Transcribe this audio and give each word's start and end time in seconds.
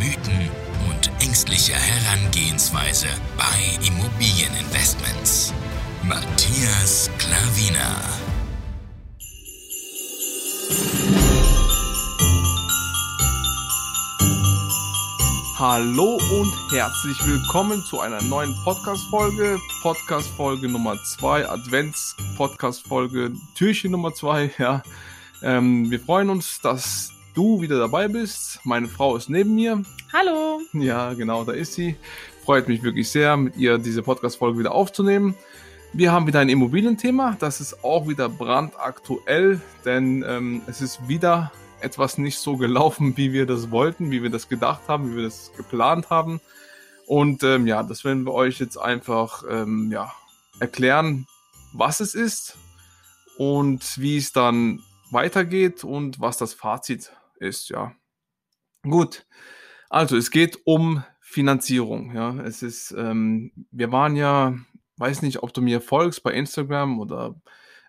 Mythen 0.00 0.48
und 0.88 1.10
ängstliche 1.22 1.74
Herangehensweise 1.74 3.08
bei 3.36 3.86
Immobilieninvestments. 3.86 5.52
Matthias 6.02 7.10
Klavina. 7.18 8.00
Hallo 15.58 16.14
und 16.14 16.72
herzlich 16.72 17.18
willkommen 17.26 17.84
zu 17.84 18.00
einer 18.00 18.22
neuen 18.22 18.54
Podcast-Folge. 18.64 19.58
Podcast-Folge 19.82 20.70
Nummer 20.70 20.96
2, 21.18 21.46
Advents-Podcast-Folge, 21.46 23.32
Türchen 23.54 23.90
Nummer 23.90 24.14
2. 24.14 24.54
Ja. 24.58 24.82
Ähm, 25.42 25.90
wir 25.90 26.00
freuen 26.00 26.30
uns, 26.30 26.62
dass 26.62 27.12
du 27.34 27.60
wieder 27.60 27.78
dabei 27.78 28.08
bist. 28.08 28.60
Meine 28.64 28.88
Frau 28.88 29.16
ist 29.16 29.28
neben 29.28 29.54
mir. 29.54 29.82
Hallo. 30.12 30.60
Ja, 30.72 31.14
genau, 31.14 31.44
da 31.44 31.52
ist 31.52 31.74
sie. 31.74 31.96
Freut 32.44 32.68
mich 32.68 32.82
wirklich 32.82 33.08
sehr, 33.08 33.36
mit 33.36 33.56
ihr 33.56 33.78
diese 33.78 34.02
Podcast-Folge 34.02 34.58
wieder 34.58 34.72
aufzunehmen. 34.72 35.34
Wir 35.92 36.12
haben 36.12 36.26
wieder 36.26 36.40
ein 36.40 36.48
Immobilienthema. 36.48 37.36
Das 37.38 37.60
ist 37.60 37.84
auch 37.84 38.08
wieder 38.08 38.28
brandaktuell, 38.28 39.60
denn 39.84 40.24
ähm, 40.26 40.62
es 40.66 40.80
ist 40.80 41.08
wieder 41.08 41.52
etwas 41.80 42.18
nicht 42.18 42.38
so 42.38 42.56
gelaufen, 42.56 43.16
wie 43.16 43.32
wir 43.32 43.46
das 43.46 43.70
wollten, 43.70 44.10
wie 44.10 44.22
wir 44.22 44.30
das 44.30 44.48
gedacht 44.48 44.82
haben, 44.88 45.10
wie 45.10 45.16
wir 45.16 45.24
das 45.24 45.52
geplant 45.56 46.10
haben. 46.10 46.40
Und 47.06 47.42
ähm, 47.42 47.66
ja, 47.66 47.82
das 47.82 48.04
werden 48.04 48.24
wir 48.24 48.32
euch 48.32 48.60
jetzt 48.60 48.76
einfach 48.76 49.42
ähm, 49.48 49.90
ja, 49.92 50.12
erklären, 50.60 51.26
was 51.72 52.00
es 52.00 52.14
ist 52.14 52.56
und 53.36 53.98
wie 53.98 54.16
es 54.16 54.32
dann 54.32 54.80
weitergeht 55.10 55.82
und 55.82 56.20
was 56.20 56.36
das 56.36 56.54
Fazit 56.54 57.10
ist, 57.40 57.70
ja. 57.70 57.94
Gut, 58.82 59.26
also 59.88 60.16
es 60.16 60.30
geht 60.30 60.58
um 60.64 61.04
Finanzierung, 61.20 62.14
ja. 62.14 62.40
Es 62.42 62.62
ist, 62.62 62.92
ähm, 62.96 63.52
wir 63.70 63.92
waren 63.92 64.16
ja, 64.16 64.54
weiß 64.96 65.22
nicht, 65.22 65.42
ob 65.42 65.52
du 65.52 65.62
mir 65.62 65.80
folgst 65.80 66.22
bei 66.22 66.32
Instagram 66.32 67.00
oder 67.00 67.34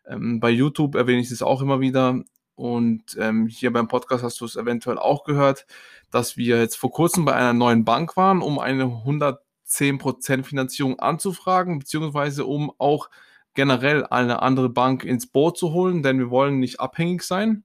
ähm, 0.08 0.40
bei 0.40 0.50
YouTube 0.50 0.96
erwähne 0.96 1.22
ich 1.22 1.32
es 1.32 1.42
auch 1.42 1.62
immer 1.62 1.80
wieder. 1.80 2.24
Und 2.56 3.18
ähm, 3.20 3.48
hier 3.48 3.74
beim 3.74 3.88
Podcast 3.88 4.24
hast 4.24 4.42
du 4.42 4.46
es 4.46 4.56
eventuell 4.56 5.00
auch 5.00 5.24
gehört, 5.24 5.66
dass 6.12 6.38
wir 6.38 6.60
jetzt 6.60 6.76
vor 6.76 6.92
kurzem 6.92 7.26
bei 7.26 7.34
einer 7.34 7.54
neuen 7.54 7.86
Bank 7.86 8.18
waren, 8.18 8.42
um 8.42 8.60
eine 8.60 8.86
110% 8.86 10.44
Finanzierung 10.44 11.00
anzufragen, 11.00 11.80
beziehungsweise 11.80 12.46
um 12.46 12.72
auch 12.78 13.10
generell 13.54 14.06
eine 14.06 14.42
andere 14.42 14.70
Bank 14.70 15.04
ins 15.04 15.28
Boot 15.28 15.58
zu 15.58 15.74
holen, 15.74 16.04
denn 16.04 16.20
wir 16.20 16.30
wollen 16.30 16.60
nicht 16.60 16.80
abhängig 16.80 17.24
sein 17.24 17.64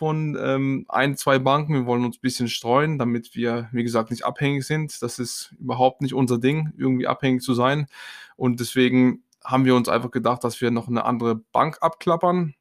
von 0.00 0.34
ähm, 0.40 0.86
ein, 0.88 1.14
zwei 1.14 1.38
Banken. 1.38 1.74
Wir 1.74 1.84
wollen 1.84 2.06
uns 2.06 2.16
ein 2.16 2.22
bisschen 2.22 2.48
streuen, 2.48 2.98
damit 2.98 3.34
wir, 3.34 3.68
wie 3.70 3.82
gesagt, 3.82 4.10
nicht 4.10 4.24
abhängig 4.24 4.64
sind. 4.66 5.02
Das 5.02 5.18
ist 5.18 5.54
überhaupt 5.60 6.00
nicht 6.00 6.14
unser 6.14 6.38
Ding, 6.38 6.72
irgendwie 6.78 7.06
abhängig 7.06 7.42
zu 7.42 7.52
sein. 7.52 7.86
Und 8.34 8.60
deswegen 8.60 9.24
haben 9.44 9.66
wir 9.66 9.74
uns 9.74 9.90
einfach 9.90 10.10
gedacht, 10.10 10.42
dass 10.42 10.62
wir 10.62 10.70
noch 10.70 10.88
eine 10.88 11.04
andere 11.04 11.34
Bank 11.34 11.76
abklappern, 11.82 12.54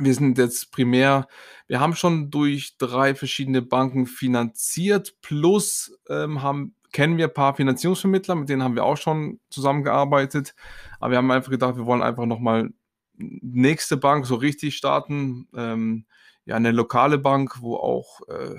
wir 0.00 0.12
sind 0.12 0.36
jetzt 0.36 0.72
primär, 0.72 1.28
wir 1.68 1.78
haben 1.78 1.94
schon 1.94 2.28
durch 2.28 2.76
drei 2.76 3.14
verschiedene 3.14 3.62
Banken 3.62 4.06
finanziert, 4.06 5.14
plus 5.22 5.96
ähm, 6.10 6.42
haben, 6.42 6.74
kennen 6.90 7.18
wir 7.18 7.26
ein 7.26 7.34
paar 7.34 7.54
Finanzierungsvermittler, 7.54 8.34
mit 8.34 8.48
denen 8.48 8.64
haben 8.64 8.74
wir 8.74 8.84
auch 8.84 8.96
schon 8.96 9.38
zusammengearbeitet. 9.48 10.56
Aber 10.98 11.12
wir 11.12 11.18
haben 11.18 11.30
einfach 11.30 11.52
gedacht, 11.52 11.76
wir 11.76 11.86
wollen 11.86 12.02
einfach 12.02 12.26
nochmal 12.26 12.70
nächste 13.14 13.96
Bank 13.96 14.26
so 14.26 14.34
richtig 14.34 14.76
starten. 14.76 15.46
Ähm, 15.54 16.04
ja, 16.48 16.56
eine 16.56 16.72
lokale 16.72 17.18
Bank, 17.18 17.60
wo 17.60 17.76
auch 17.76 18.26
äh, 18.26 18.56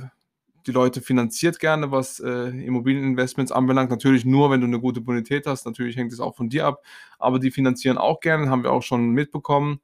die 0.67 0.71
Leute 0.71 1.01
finanziert 1.01 1.59
gerne, 1.59 1.89
was 1.89 2.19
äh, 2.19 2.49
Immobilieninvestments 2.49 3.51
anbelangt. 3.51 3.89
Natürlich 3.89 4.25
nur, 4.25 4.51
wenn 4.51 4.61
du 4.61 4.67
eine 4.67 4.79
gute 4.79 5.01
Bonität 5.01 5.47
hast. 5.47 5.65
Natürlich 5.65 5.97
hängt 5.97 6.13
es 6.13 6.19
auch 6.19 6.35
von 6.35 6.49
dir 6.49 6.67
ab. 6.67 6.83
Aber 7.17 7.39
die 7.39 7.49
finanzieren 7.49 7.97
auch 7.97 8.19
gerne, 8.19 8.47
haben 8.47 8.61
wir 8.61 8.71
auch 8.71 8.83
schon 8.83 9.09
mitbekommen. 9.09 9.79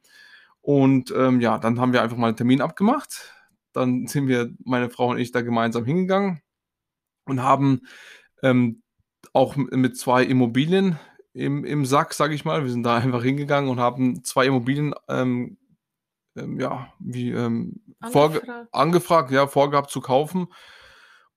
Und 0.62 1.12
ähm, 1.18 1.42
ja, 1.42 1.58
dann 1.58 1.80
haben 1.80 1.94
wir 1.94 2.04
einfach 2.04 2.16
mal 2.16 2.28
einen 2.28 2.38
Termin 2.38 2.62
abgemacht. 2.62 3.34
Dann 3.74 4.06
sind 4.08 4.28
wir, 4.28 4.54
meine 4.64 4.92
Frau 4.92 5.10
und 5.10 5.18
ich, 5.18 5.32
da 5.32 5.42
gemeinsam 5.42 5.84
hingegangen 5.84 6.44
und 7.26 7.42
haben 7.42 7.88
ähm, 8.44 8.84
auch 9.34 9.56
mit 9.56 9.98
zwei 9.98 10.24
Immobilien 10.24 11.00
im, 11.34 11.66
im 11.66 11.88
Sack, 11.88 12.14
sage 12.14 12.36
ich 12.36 12.46
mal, 12.46 12.64
wir 12.64 12.70
sind 12.70 12.84
da 12.84 12.98
einfach 12.98 13.24
hingegangen 13.24 13.72
und 13.72 13.80
haben 13.80 14.24
zwei 14.24 14.46
Immobilien, 14.46 14.94
ähm, 15.10 15.58
ähm 16.36 16.60
ja, 16.60 16.94
wie 17.00 17.32
ähm, 17.32 17.82
angefragt. 18.00 18.50
angefragt, 18.72 19.32
ja, 19.32 19.48
vorgehabt 19.48 19.92
zu 19.92 20.02
kaufen. 20.02 20.48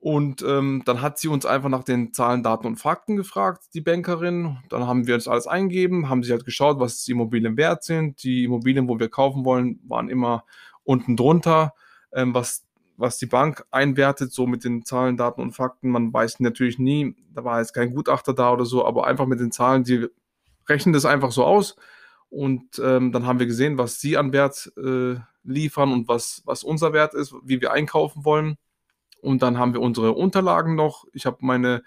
Und 0.01 0.41
ähm, 0.43 0.81
dann 0.85 1.01
hat 1.01 1.19
sie 1.19 1.27
uns 1.27 1.45
einfach 1.45 1.67
nach 1.67 1.83
den 1.83 2.13
Zahlen, 2.13 2.41
Daten 2.41 2.65
und 2.65 2.77
Fakten 2.77 3.17
gefragt, 3.17 3.65
die 3.73 3.81
Bankerin. 3.81 4.57
Dann 4.69 4.87
haben 4.87 5.07
wir 5.07 5.15
uns 5.15 5.27
alles 5.27 5.45
eingegeben, 5.45 6.07
haben 6.07 6.23
sie 6.23 6.31
halt 6.31 6.45
geschaut, 6.45 6.79
was 6.79 7.03
die 7.03 7.11
Immobilien 7.11 7.57
wert 7.57 7.83
sind. 7.83 8.23
Die 8.23 8.45
Immobilien, 8.45 8.87
wo 8.87 8.97
wir 8.97 9.09
kaufen 9.09 9.43
wollen, 9.43 9.81
waren 9.85 10.09
immer 10.09 10.45
unten 10.83 11.17
drunter, 11.17 11.73
ähm, 12.13 12.33
was, 12.33 12.65
was 12.95 13.17
die 13.17 13.25
Bank 13.25 13.65
einwertet, 13.71 14.31
so 14.31 14.47
mit 14.47 14.63
den 14.63 14.85
Zahlen, 14.85 15.17
Daten 15.17 15.41
und 15.41 15.51
Fakten. 15.51 15.89
Man 15.89 16.13
weiß 16.13 16.39
natürlich 16.39 16.79
nie, 16.79 17.17
da 17.33 17.43
war 17.43 17.59
jetzt 17.59 17.73
kein 17.73 17.93
Gutachter 17.93 18.33
da 18.33 18.53
oder 18.53 18.65
so, 18.65 18.85
aber 18.85 19.05
einfach 19.05 19.25
mit 19.25 19.41
den 19.41 19.51
Zahlen, 19.51 19.83
die 19.83 20.07
rechnen 20.69 20.93
das 20.93 21.05
einfach 21.05 21.33
so 21.33 21.43
aus. 21.43 21.75
Und 22.29 22.79
ähm, 22.83 23.11
dann 23.11 23.25
haben 23.25 23.39
wir 23.39 23.47
gesehen, 23.47 23.77
was 23.77 23.99
sie 23.99 24.17
an 24.17 24.33
Wert 24.33 24.71
äh, 24.77 25.15
liefern 25.43 25.91
und 25.91 26.07
was, 26.07 26.41
was 26.45 26.63
unser 26.63 26.93
Wert 26.93 27.13
ist, 27.13 27.33
wie 27.43 27.59
wir 27.59 27.71
einkaufen 27.71 28.23
wollen. 28.23 28.57
Und 29.21 29.41
dann 29.41 29.57
haben 29.57 29.73
wir 29.73 29.81
unsere 29.81 30.13
Unterlagen 30.13 30.75
noch. 30.75 31.05
Ich 31.13 31.25
habe 31.25 31.37
meine 31.41 31.83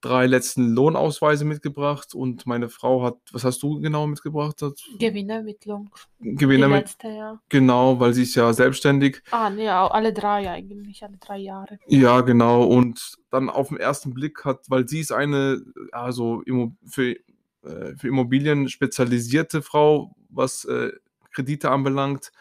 drei 0.00 0.26
letzten 0.26 0.68
Lohnausweise 0.74 1.44
mitgebracht 1.44 2.14
und 2.14 2.46
meine 2.46 2.68
Frau 2.68 3.02
hat, 3.02 3.16
was 3.32 3.44
hast 3.44 3.62
du 3.62 3.80
genau 3.80 4.06
mitgebracht? 4.06 4.62
Gewinnermittlung. 4.98 5.90
Gewinnermittlung. 6.20 7.16
ja. 7.16 7.40
Genau, 7.48 7.98
weil 7.98 8.14
sie 8.14 8.22
ist 8.22 8.34
ja 8.36 8.52
selbstständig. 8.52 9.22
Ah, 9.30 9.50
nee, 9.50 9.68
alle 9.68 10.12
drei 10.12 10.48
eigentlich, 10.48 11.02
alle 11.02 11.16
drei 11.16 11.38
Jahre. 11.38 11.78
Ja, 11.88 12.20
genau. 12.20 12.64
Und 12.64 13.16
dann 13.30 13.50
auf 13.50 13.68
den 13.68 13.78
ersten 13.78 14.14
Blick 14.14 14.44
hat, 14.44 14.66
weil 14.68 14.86
sie 14.88 15.00
ist 15.00 15.12
eine, 15.12 15.60
also 15.90 16.42
für, 16.86 17.16
äh, 17.62 17.94
für 17.96 18.08
Immobilien 18.08 18.68
spezialisierte 18.68 19.62
Frau, 19.62 20.14
was 20.28 20.64
äh, 20.64 20.92
Kredite 21.32 21.70
anbelangt, 21.70 22.32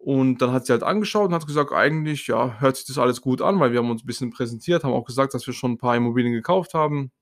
und 0.00 0.38
dann 0.40 0.52
hat 0.52 0.64
sie 0.64 0.72
halt 0.72 0.82
angeschaut 0.82 1.28
und 1.28 1.34
hat 1.34 1.46
gesagt, 1.46 1.72
eigentlich, 1.72 2.26
ja, 2.26 2.58
hört 2.58 2.74
sich 2.76 2.86
das 2.86 2.96
alles 2.96 3.20
gut 3.20 3.42
an, 3.42 3.60
weil 3.60 3.72
wir 3.72 3.80
haben 3.80 3.90
uns 3.90 4.02
ein 4.02 4.06
bisschen 4.06 4.30
präsentiert, 4.30 4.82
haben 4.82 4.94
auch 4.94 5.04
gesagt, 5.04 5.34
dass 5.34 5.46
wir 5.46 5.52
schon 5.52 5.72
ein 5.72 5.78
paar 5.78 5.94
Immobilien 5.94 6.32
gekauft 6.32 6.72
haben 6.72 7.12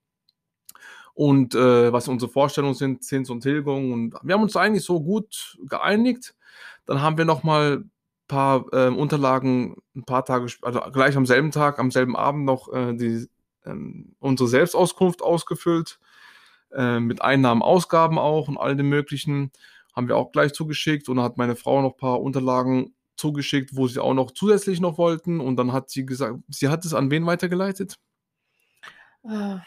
und 1.13 1.55
äh, 1.55 1.91
was 1.91 2.07
unsere 2.07 2.31
Vorstellungen 2.31 2.75
sind, 2.75 3.03
Zins 3.03 3.29
und 3.29 3.41
Tilgung. 3.41 3.91
Und 3.91 4.15
wir 4.23 4.33
haben 4.33 4.43
uns 4.43 4.55
eigentlich 4.55 4.85
so 4.85 5.01
gut 5.01 5.57
geeinigt. 5.67 6.33
Dann 6.85 7.01
haben 7.01 7.17
wir 7.17 7.25
nochmal 7.25 7.79
ein 7.79 7.91
paar 8.29 8.65
äh, 8.71 8.87
Unterlagen, 8.87 9.75
ein 9.93 10.05
paar 10.05 10.23
Tage, 10.23 10.49
also 10.61 10.79
gleich 10.93 11.17
am 11.17 11.25
selben 11.25 11.51
Tag, 11.51 11.79
am 11.79 11.91
selben 11.91 12.15
Abend 12.15 12.45
noch 12.45 12.71
äh, 12.71 12.93
die, 12.93 13.27
ähm, 13.65 14.15
unsere 14.19 14.47
Selbstauskunft 14.47 15.21
ausgefüllt, 15.21 15.99
äh, 16.75 16.99
mit 16.99 17.21
Einnahmen, 17.21 17.61
Ausgaben 17.61 18.17
auch 18.17 18.47
und 18.47 18.57
all 18.57 18.75
dem 18.75 18.89
Möglichen 18.89 19.51
haben 19.95 20.07
wir 20.07 20.17
auch 20.17 20.31
gleich 20.31 20.53
zugeschickt 20.53 21.09
und 21.09 21.17
dann 21.17 21.25
hat 21.25 21.37
meine 21.37 21.55
Frau 21.55 21.81
noch 21.81 21.93
ein 21.93 21.97
paar 21.97 22.21
Unterlagen 22.21 22.95
zugeschickt, 23.17 23.75
wo 23.75 23.87
sie 23.87 24.01
auch 24.01 24.13
noch 24.13 24.31
zusätzlich 24.31 24.79
noch 24.79 24.97
wollten 24.97 25.39
und 25.39 25.57
dann 25.57 25.73
hat 25.73 25.89
sie 25.89 26.05
gesagt, 26.05 26.39
sie 26.47 26.69
hat 26.69 26.85
es 26.85 26.93
an 26.93 27.11
wen 27.11 27.25
weitergeleitet? 27.25 27.95
Äh, 29.23 29.57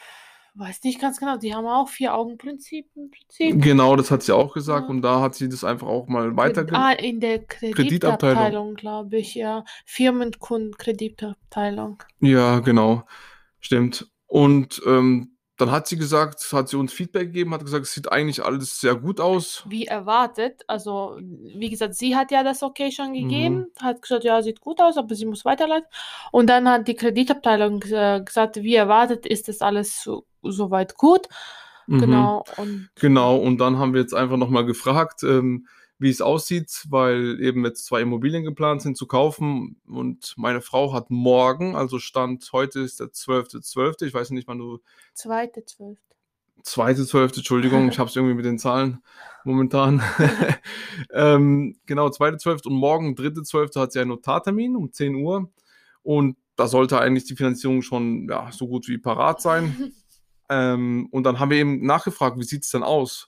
weiß 0.54 0.82
nicht 0.84 1.00
ganz 1.00 1.19
genau, 1.19 1.37
die 1.37 1.54
haben 1.54 1.66
auch 1.66 1.88
vier 1.88 2.14
Augenprinzip 2.14 2.87
im 2.94 3.10
Prinzip. 3.10 3.60
Genau, 3.62 3.96
das 3.96 4.10
hat 4.10 4.22
sie 4.22 4.34
auch 4.34 4.54
gesagt 4.54 4.84
ja. 4.84 4.90
und 4.90 5.02
da 5.02 5.20
hat 5.20 5.34
sie 5.34 5.49
das 5.49 5.64
einfach 5.64 5.87
auch 5.87 6.08
mal 6.08 6.37
weitergeleitet. 6.37 7.00
Ah, 7.00 7.04
in 7.04 7.20
der 7.20 7.44
Kreditabteilung, 7.44 8.75
glaube 8.75 9.19
ich, 9.19 9.34
ja. 9.34 9.64
Firmenkundenkreditabteilung. 9.84 12.02
Ja, 12.20 12.60
genau. 12.60 13.04
Stimmt. 13.60 14.10
Und 14.26 14.81
ähm, 14.87 15.31
dann 15.62 15.70
hat 15.70 15.87
sie 15.87 15.97
gesagt, 15.97 16.44
hat 16.53 16.69
sie 16.69 16.76
uns 16.76 16.93
Feedback 16.93 17.29
gegeben, 17.29 17.55
hat 17.55 17.64
gesagt, 17.64 17.85
es 17.85 17.93
sieht 17.93 18.11
eigentlich 18.11 18.44
alles 18.44 18.81
sehr 18.81 18.97
gut 18.97 19.20
aus. 19.20 19.62
Wie 19.69 19.87
erwartet. 19.87 20.64
Also, 20.67 21.19
wie 21.20 21.70
gesagt, 21.70 21.94
sie 21.94 22.17
hat 22.17 22.32
ja 22.32 22.43
das 22.43 22.64
okay 22.64 22.91
schon 22.91 23.11
Mhm. 23.11 23.14
gegeben, 23.14 23.67
hat 23.81 24.03
gesagt, 24.03 24.25
ja, 24.25 24.43
sieht 24.43 24.61
gut 24.61 24.81
aus, 24.81 24.97
aber 24.97 25.14
sie 25.14 25.25
muss 25.25 25.44
weiterleiten. 25.44 25.87
Und 26.32 26.50
dann 26.50 26.69
hat 26.69 26.88
die 26.88 26.97
Kreditabteilung 26.97 27.81
äh, 27.85 28.20
gesagt, 28.25 28.56
wie 28.56 28.75
erwartet, 28.75 29.25
ist 29.25 29.47
das 29.47 29.61
alles 29.61 30.03
so, 30.03 30.26
soweit 30.43 30.97
gut. 30.97 31.29
Mhm. 31.87 31.99
Genau. 32.00 32.44
Und 32.56 32.91
Genau, 32.97 33.37
und 33.37 33.59
dann 33.59 33.79
haben 33.79 33.94
wir 33.94 34.00
jetzt 34.00 34.14
einfach 34.14 34.37
nochmal 34.37 34.67
gefragt, 34.67 35.23
ähm, 35.23 35.67
wie 36.02 36.10
es 36.10 36.20
aussieht, 36.20 36.84
weil 36.88 37.40
eben 37.40 37.64
jetzt 37.64 37.87
zwei 37.87 38.02
Immobilien 38.02 38.43
geplant 38.43 38.82
sind 38.82 38.96
zu 38.96 39.06
kaufen. 39.06 39.81
Und 39.87 40.34
meine 40.37 40.60
Frau 40.60 40.93
hat 40.93 41.10
morgen, 41.10 41.76
also 41.76 41.99
Stand 41.99 42.49
heute 42.52 42.81
ist 42.81 43.00
der 43.00 43.06
12.12., 43.06 44.06
ich 44.06 44.12
weiß 44.12 44.31
nicht, 44.31 44.49
wann 44.49 44.58
du 44.58 44.81
zweite, 45.14 45.64
zwölfte. 45.64 46.16
zweite 46.64 47.06
zwölfte, 47.06 47.38
Entschuldigung, 47.38 47.88
ich 47.88 47.99
habe 48.00 48.10
es 48.10 48.16
irgendwie 48.16 48.34
mit 48.34 48.44
den 48.44 48.58
Zahlen 48.58 49.02
momentan. 49.44 50.02
ähm, 51.12 51.76
genau, 51.87 52.10
zweite 52.10 52.37
zwölfte 52.37 52.69
und 52.69 52.75
morgen, 52.75 53.14
dritte 53.14 53.44
zwölfte, 53.44 53.81
hat 53.81 53.93
sie 53.93 54.00
einen 54.00 54.10
Notartermin 54.10 54.76
um 54.76 54.93
10 54.93 55.14
Uhr. 55.14 55.50
Und 56.02 56.37
da 56.56 56.66
sollte 56.66 57.00
eigentlich 57.00 57.25
die 57.25 57.37
Finanzierung 57.37 57.82
schon 57.82 58.28
ja, 58.28 58.50
so 58.50 58.66
gut 58.66 58.88
wie 58.88 58.99
parat 58.99 59.40
sein. 59.40 59.93
Ähm, 60.50 61.08
und 61.12 61.22
dann 61.22 61.38
haben 61.38 61.50
wir 61.50 61.56
eben 61.56 61.87
nachgefragt, 61.87 62.37
wie 62.38 62.44
sieht 62.44 62.64
es 62.64 62.70
denn 62.70 62.82
aus? 62.82 63.26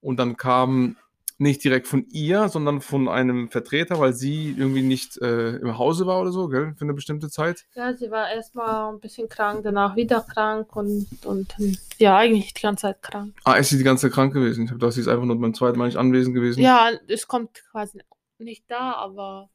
Und 0.00 0.18
dann 0.18 0.36
kam 0.36 0.96
nicht 1.38 1.62
direkt 1.64 1.86
von 1.86 2.06
ihr, 2.08 2.48
sondern 2.48 2.80
von 2.80 3.08
einem 3.08 3.50
Vertreter, 3.50 3.98
weil 3.98 4.14
sie 4.14 4.54
irgendwie 4.56 4.82
nicht 4.82 5.20
äh, 5.20 5.56
im 5.56 5.76
Hause 5.76 6.06
war 6.06 6.20
oder 6.20 6.32
so, 6.32 6.48
gell, 6.48 6.74
für 6.76 6.84
eine 6.84 6.94
bestimmte 6.94 7.28
Zeit. 7.28 7.66
Ja, 7.74 7.92
sie 7.94 8.10
war 8.10 8.30
erstmal 8.30 8.92
ein 8.92 9.00
bisschen 9.00 9.28
krank, 9.28 9.60
danach 9.62 9.96
wieder 9.96 10.22
krank 10.22 10.74
und, 10.74 11.06
und 11.24 11.54
ja, 11.98 12.16
eigentlich 12.16 12.54
die 12.54 12.62
ganze 12.62 12.82
Zeit 12.82 13.02
krank. 13.02 13.34
Ah, 13.44 13.54
ist 13.54 13.68
sie 13.68 13.78
die 13.78 13.84
ganze 13.84 14.06
Zeit 14.06 14.14
krank 14.14 14.32
gewesen? 14.32 14.64
Ich 14.64 14.70
habe 14.70 14.78
gedacht, 14.78 14.94
sie 14.94 15.02
ist 15.02 15.08
einfach 15.08 15.24
nur 15.24 15.38
beim 15.38 15.54
zweiten 15.54 15.78
Mal 15.78 15.86
nicht 15.86 15.98
anwesend 15.98 16.34
gewesen. 16.34 16.60
Ja, 16.60 16.90
es 17.06 17.28
kommt 17.28 17.62
quasi 17.70 18.00
nicht 18.38 18.64
da, 18.68 18.92
aber 18.92 19.50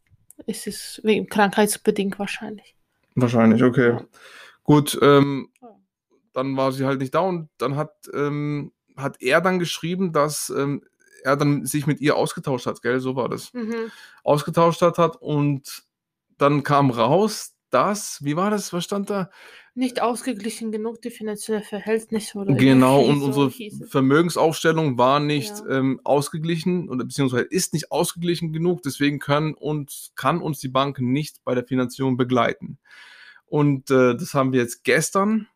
es 0.45 0.67
ist 0.67 1.01
wegen 1.03 1.27
krankheitsbedingt 1.27 2.19
wahrscheinlich. 2.19 2.75
Wahrscheinlich, 3.15 3.63
okay. 3.63 3.89
Ja. 3.89 4.05
Gut, 4.63 4.97
ähm, 5.01 5.49
dann 6.33 6.55
war 6.55 6.71
sie 6.71 6.85
halt 6.85 6.99
nicht 6.99 7.13
da 7.13 7.21
und 7.21 7.49
dann 7.57 7.75
hat, 7.75 7.91
ähm, 8.13 8.71
hat 8.95 9.21
er 9.21 9.41
dann 9.41 9.59
geschrieben, 9.59 10.13
dass 10.13 10.49
ähm, 10.55 10.83
er 11.23 11.37
dann 11.37 11.65
sich 11.65 11.87
mit 11.87 12.01
ihr 12.01 12.15
ausgetauscht 12.15 12.65
hat, 12.65 12.81
gell? 12.81 12.99
So 12.99 13.15
war 13.15 13.29
das. 13.29 13.53
Mhm. 13.53 13.91
Ausgetauscht 14.23 14.81
hat, 14.81 14.97
hat 14.97 15.15
und 15.17 15.83
dann 16.37 16.63
kam 16.63 16.89
raus, 16.89 17.53
dass, 17.69 18.23
wie 18.23 18.35
war 18.35 18.51
das, 18.51 18.73
was 18.73 18.83
stand 18.83 19.09
da? 19.09 19.29
Nicht 19.73 20.01
ausgeglichen 20.01 20.73
genug, 20.73 21.01
die 21.01 21.09
finanzielle 21.11 21.61
Verhältnisse 21.61 22.37
oder 22.37 22.53
Genau, 22.55 23.01
und 23.01 23.21
unsere. 23.21 23.49
Vermögensaufstellung 23.87 24.97
war 24.97 25.21
nicht 25.21 25.53
Ja. 25.59 25.77
ähm, 25.77 26.01
ausgeglichen 26.03 26.89
oder 26.89 27.05
beziehungsweise 27.05 27.43
ist 27.43 27.73
nicht 27.73 27.89
ausgeglichen 27.91 28.51
genug, 28.51 28.81
deswegen 28.83 29.19
kann 29.19 29.53
uns, 29.53 30.11
kann 30.15 30.41
uns 30.41 30.59
die 30.59 30.67
Bank 30.67 30.99
nicht 30.99 31.41
bei 31.45 31.55
der 31.55 31.65
Finanzierung 31.65 32.17
begleiten. 32.17 32.79
Und 33.45 33.89
äh, 33.89 34.15
das 34.15 34.33
haben 34.33 34.51
wir 34.51 34.59
jetzt 34.59 34.83
gestern 34.83 35.47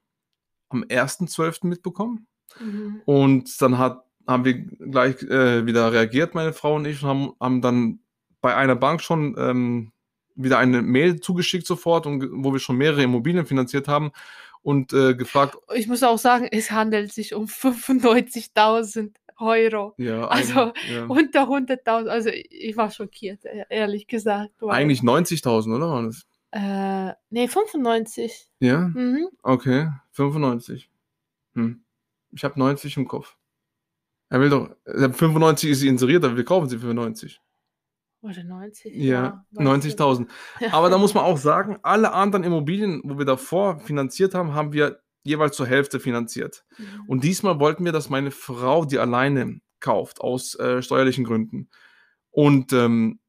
am 0.69 0.83
1.12. 0.83 1.67
mitbekommen. 1.67 2.27
Mhm. 2.59 3.01
Und 3.03 3.61
dann 3.61 3.77
hat, 3.77 4.04
haben 4.27 4.45
wir 4.45 4.53
gleich 4.53 5.21
äh, 5.23 5.65
wieder 5.65 5.91
reagiert, 5.91 6.33
meine 6.35 6.53
Frau 6.53 6.75
und 6.75 6.85
ich, 6.85 7.01
und 7.03 7.09
haben, 7.09 7.33
haben 7.39 7.61
dann 7.61 7.99
bei 8.41 8.55
einer 8.55 8.75
Bank 8.75 9.01
schon 9.01 9.35
ähm, 9.37 9.91
wieder 10.35 10.57
eine 10.59 10.81
Mail 10.81 11.19
zugeschickt 11.21 11.65
sofort, 11.65 12.05
und, 12.05 12.27
wo 12.43 12.51
wir 12.53 12.59
schon 12.59 12.77
mehrere 12.77 13.03
Immobilien 13.03 13.45
finanziert 13.45 13.87
haben 13.87 14.11
und 14.61 14.93
äh, 14.93 15.15
gefragt, 15.15 15.57
Ich 15.75 15.87
muss 15.87 16.03
auch 16.03 16.17
sagen, 16.17 16.47
es 16.51 16.71
handelt 16.71 17.11
sich 17.13 17.33
um 17.33 17.47
95.000 17.47 19.13
Euro. 19.37 19.93
ja, 19.97 20.27
Also, 20.27 20.71
ja. 20.91 21.05
Unter 21.07 21.43
100.000, 21.49 22.07
also 22.07 22.29
ich 22.31 22.75
war 22.77 22.89
schockiert, 22.91 23.43
e- 23.45 23.65
ehrlich 23.69 24.07
gesagt. 24.07 24.51
weil- 24.61 24.75
eigentlich 24.75 25.01
90.000, 25.01 25.75
oder? 25.75 25.89
War 25.89 26.03
das? 26.03 26.25
Äh, 26.51 27.13
nee, 27.29 27.47
95. 27.49 28.47
Ja, 28.59 28.79
Mhm. 28.93 29.27
okay, 29.43 29.89
95. 30.11 30.89
Hm. 31.53 31.83
Ich 32.31 32.43
habe 32.45 32.57
90 32.59 32.95
im 32.97 33.07
Kopf. 33.07 33.35
Er 34.35 34.41
will 34.41 34.49
doch, 34.49 34.69
äh, 34.83 35.07
95 35.13 35.69
ist 35.69 35.79
sie 35.79 35.87
inseriert, 35.87 36.25
aber 36.25 36.35
wir 36.35 36.43
kaufen 36.43 36.67
sie 36.67 36.77
für 36.77 36.93
90. 36.93 37.39
Oder 38.21 38.43
90? 38.43 38.93
Ja, 38.93 39.45
du. 39.51 39.61
90.000. 39.61 40.27
Aber 40.73 40.89
da 40.89 40.97
muss 40.97 41.13
man 41.13 41.23
auch 41.23 41.37
sagen, 41.37 41.77
alle 41.83 42.11
anderen 42.11 42.43
Immobilien, 42.43 42.99
wo 43.05 43.17
wir 43.17 43.23
davor 43.23 43.79
finanziert 43.79 44.35
haben, 44.35 44.53
haben 44.53 44.73
wir 44.73 44.99
jeweils 45.23 45.55
zur 45.55 45.67
Hälfte 45.67 46.01
finanziert. 46.01 46.65
Mhm. 46.77 46.85
Und 47.07 47.23
diesmal 47.23 47.61
wollten 47.61 47.85
wir, 47.85 47.93
dass 47.93 48.09
meine 48.09 48.29
Frau 48.29 48.83
die 48.83 48.99
alleine 48.99 49.61
kauft, 49.79 50.19
aus 50.19 50.53
äh, 50.55 50.81
steuerlichen 50.81 51.23
Gründen. 51.23 51.69
Und 52.29 52.73
ähm, 52.73 53.21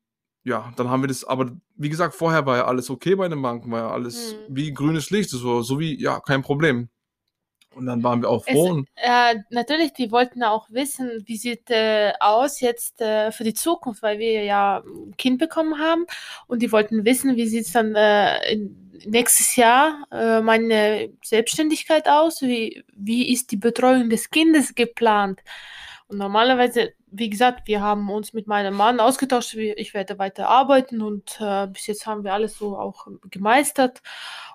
ja, 0.43 0.73
dann 0.75 0.91
haben 0.91 1.05
wir 1.05 1.09
das, 1.09 1.23
aber 1.23 1.57
wie 1.77 1.89
gesagt, 1.89 2.17
vorher 2.17 2.47
war 2.47 2.57
ja 2.57 2.65
alles 2.65 2.91
okay 2.91 3.15
bei 3.15 3.29
den 3.29 3.43
Banken, 3.43 3.71
war 3.71 3.79
ja 3.79 3.91
alles 3.93 4.35
Mhm. 4.35 4.57
wie 4.57 4.75
grünes 4.75 5.11
Licht, 5.11 5.31
so, 5.31 5.63
so 5.63 5.79
wie, 5.79 6.03
ja, 6.03 6.19
kein 6.19 6.43
Problem. 6.43 6.89
Und 7.77 7.85
dann 7.87 8.03
waren 8.03 8.23
wir 8.23 8.31
auch 8.31 8.43
Es- 8.47 8.55
froh. 8.55 8.71
und- 8.71 8.89
Äh, 8.97 9.37
natürlich, 9.51 9.93
die 9.93 10.11
wollten 10.11 10.43
auch 10.43 10.71
wissen, 10.71 11.11
wie 11.27 11.37
sieht 11.37 11.69
äh, 11.71 12.13
aus 12.21 12.61
jetzt 12.61 13.03
äh, 13.03 13.31
für 13.33 13.45
die 13.45 13.53
Zukunft, 13.53 14.03
weil 14.03 14.19
wir 14.19 14.45
ja 14.45 14.83
ein 14.87 15.15
Kind 15.19 15.39
bekommen 15.39 15.79
haben 15.79 16.07
und 16.47 16.63
die 16.63 16.73
wollten 16.73 17.05
wissen, 17.05 17.37
wie 17.37 17.47
sieht 17.47 17.67
es 17.67 17.73
dann 17.73 17.95
äh, 17.95 18.53
in, 18.53 18.83
nächstes 19.05 19.57
Jahr 19.57 20.07
äh, 20.11 20.41
meine 20.41 21.11
Selbstständigkeit 21.23 22.09
aus, 22.09 22.41
wie, 22.41 22.83
wie 22.95 23.31
ist 23.31 23.51
die 23.51 23.59
Betreuung 23.59 24.09
des 24.09 24.31
Kindes 24.31 24.75
geplant. 24.75 25.43
Und 26.09 26.17
normalerweise, 26.19 26.93
wie 27.11 27.29
gesagt, 27.29 27.67
wir 27.69 27.81
haben 27.83 28.09
uns 28.11 28.33
mit 28.33 28.47
meinem 28.47 28.75
Mann 28.75 29.01
ausgetauscht, 29.01 29.55
wie- 29.57 29.73
ich 29.73 29.93
werde 29.93 30.19
weiter 30.19 30.49
arbeiten 30.49 31.03
und 31.03 31.39
äh, 31.41 31.67
bis 31.67 31.87
jetzt 31.89 32.07
haben 32.07 32.25
wir 32.25 32.33
alles 32.33 32.57
so 32.57 32.79
auch 32.79 33.07
gemeistert. 33.31 34.01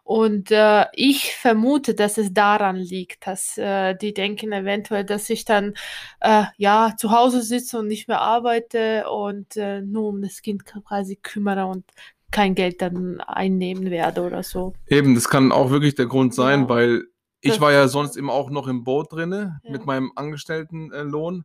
Und 0.04 0.52
äh, 0.52 0.86
ich 0.94 1.36
vermute, 1.36 1.94
dass 1.94 2.18
es 2.18 2.34
daran 2.34 2.76
liegt, 2.76 3.26
dass 3.28 3.58
äh, 3.58 3.96
die 3.96 4.14
denken 4.14 4.52
eventuell, 4.52 5.06
dass 5.06 5.30
ich 5.30 5.46
dann 5.46 5.74
äh, 6.20 6.44
ja 6.58 6.94
zu 6.98 7.12
Hause 7.12 7.42
sitze 7.44 7.80
und 7.80 7.88
nicht 7.88 8.08
mehr 8.08 8.20
arbeite 8.20 9.10
und 9.10 9.56
äh, 9.58 9.82
nur 9.82 10.10
um 10.10 10.22
das 10.22 10.42
Kind 10.42 10.66
quasi 10.66 11.18
kümmere 11.18 11.66
und 11.68 11.86
kein 12.32 12.56
Geld 12.56 12.82
dann 12.82 13.20
einnehmen 13.22 13.92
werde 13.92 14.22
oder 14.24 14.42
so. 14.44 14.74
Eben, 14.88 15.16
das 15.16 15.30
kann 15.30 15.52
auch 15.52 15.70
wirklich 15.70 15.96
der 15.96 16.08
Grund 16.08 16.34
sein, 16.34 16.62
Ja. 16.62 16.70
weil 16.70 17.04
ich 17.42 17.52
Das- 17.52 17.62
war 17.62 17.72
ja 17.72 17.88
sonst 17.88 18.18
immer 18.18 18.34
auch 18.34 18.50
noch 18.50 18.68
im 18.68 18.84
Boot 18.84 19.12
drinne 19.14 19.60
Ja. 19.64 19.72
mit 19.72 19.86
meinem 19.86 20.12
Angestelltenlohn. 20.16 21.40
Äh, 21.42 21.44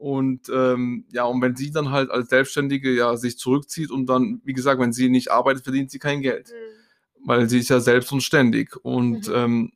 und 0.00 0.48
ähm, 0.54 1.06
ja, 1.10 1.24
und 1.24 1.42
wenn 1.42 1.56
sie 1.56 1.72
dann 1.72 1.90
halt 1.90 2.10
als 2.10 2.28
Selbstständige 2.28 2.94
ja 2.94 3.16
sich 3.16 3.36
zurückzieht 3.36 3.90
und 3.90 4.06
dann, 4.06 4.40
wie 4.44 4.52
gesagt, 4.52 4.80
wenn 4.80 4.92
sie 4.92 5.08
nicht 5.08 5.32
arbeitet, 5.32 5.64
verdient 5.64 5.90
sie 5.90 5.98
kein 5.98 6.20
Geld, 6.20 6.52
weil 7.24 7.48
sie 7.48 7.58
ist 7.58 7.68
ja 7.70 7.80
selbst 7.80 8.12
und 8.12 8.22
ständig. 8.22 8.76
Und 8.84 9.28
Mhm. 9.28 9.34
ähm, 9.34 9.72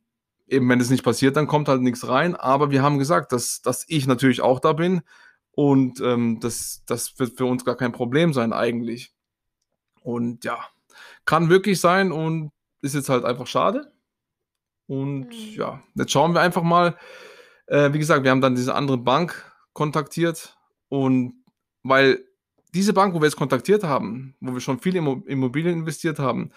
eben, 0.47 0.69
wenn 0.69 0.79
es 0.79 0.89
nicht 0.89 1.03
passiert, 1.03 1.35
dann 1.35 1.47
kommt 1.47 1.67
halt 1.67 1.81
nichts 1.81 2.07
rein. 2.07 2.35
Aber 2.35 2.71
wir 2.71 2.81
haben 2.81 2.99
gesagt, 2.99 3.31
dass, 3.31 3.61
dass 3.61 3.85
ich 3.87 4.07
natürlich 4.07 4.41
auch 4.41 4.59
da 4.59 4.73
bin 4.73 5.01
und 5.51 5.99
ähm, 6.01 6.39
das, 6.39 6.83
das 6.87 7.17
wird 7.19 7.37
für 7.37 7.45
uns 7.45 7.63
gar 7.65 7.75
kein 7.75 7.91
Problem 7.91 8.33
sein 8.33 8.53
eigentlich. 8.53 9.13
Und 10.01 10.43
ja, 10.43 10.57
kann 11.25 11.49
wirklich 11.49 11.79
sein 11.79 12.11
und 12.11 12.51
ist 12.81 12.95
jetzt 12.95 13.09
halt 13.09 13.23
einfach 13.23 13.47
schade. 13.47 13.91
Und 14.87 15.27
Mhm. 15.29 15.53
ja, 15.55 15.83
jetzt 15.95 16.11
schauen 16.11 16.33
wir 16.33 16.41
einfach 16.41 16.63
mal. 16.63 16.97
Äh, 17.67 17.93
wie 17.93 17.99
gesagt, 17.99 18.23
wir 18.23 18.31
haben 18.31 18.41
dann 18.41 18.55
diese 18.55 18.75
andere 18.75 18.97
Bank 18.97 19.49
kontaktiert 19.71 20.57
und 20.89 21.35
weil 21.83 22.23
diese 22.73 22.91
Bank, 22.93 23.13
wo 23.13 23.21
wir 23.21 23.25
jetzt 23.27 23.37
kontaktiert 23.37 23.83
haben, 23.83 24.35
wo 24.41 24.53
wir 24.53 24.59
schon 24.59 24.79
viele 24.79 24.99
Immo- 24.99 25.25
Immobilien 25.27 25.79
investiert 25.79 26.19
haben, 26.19 26.51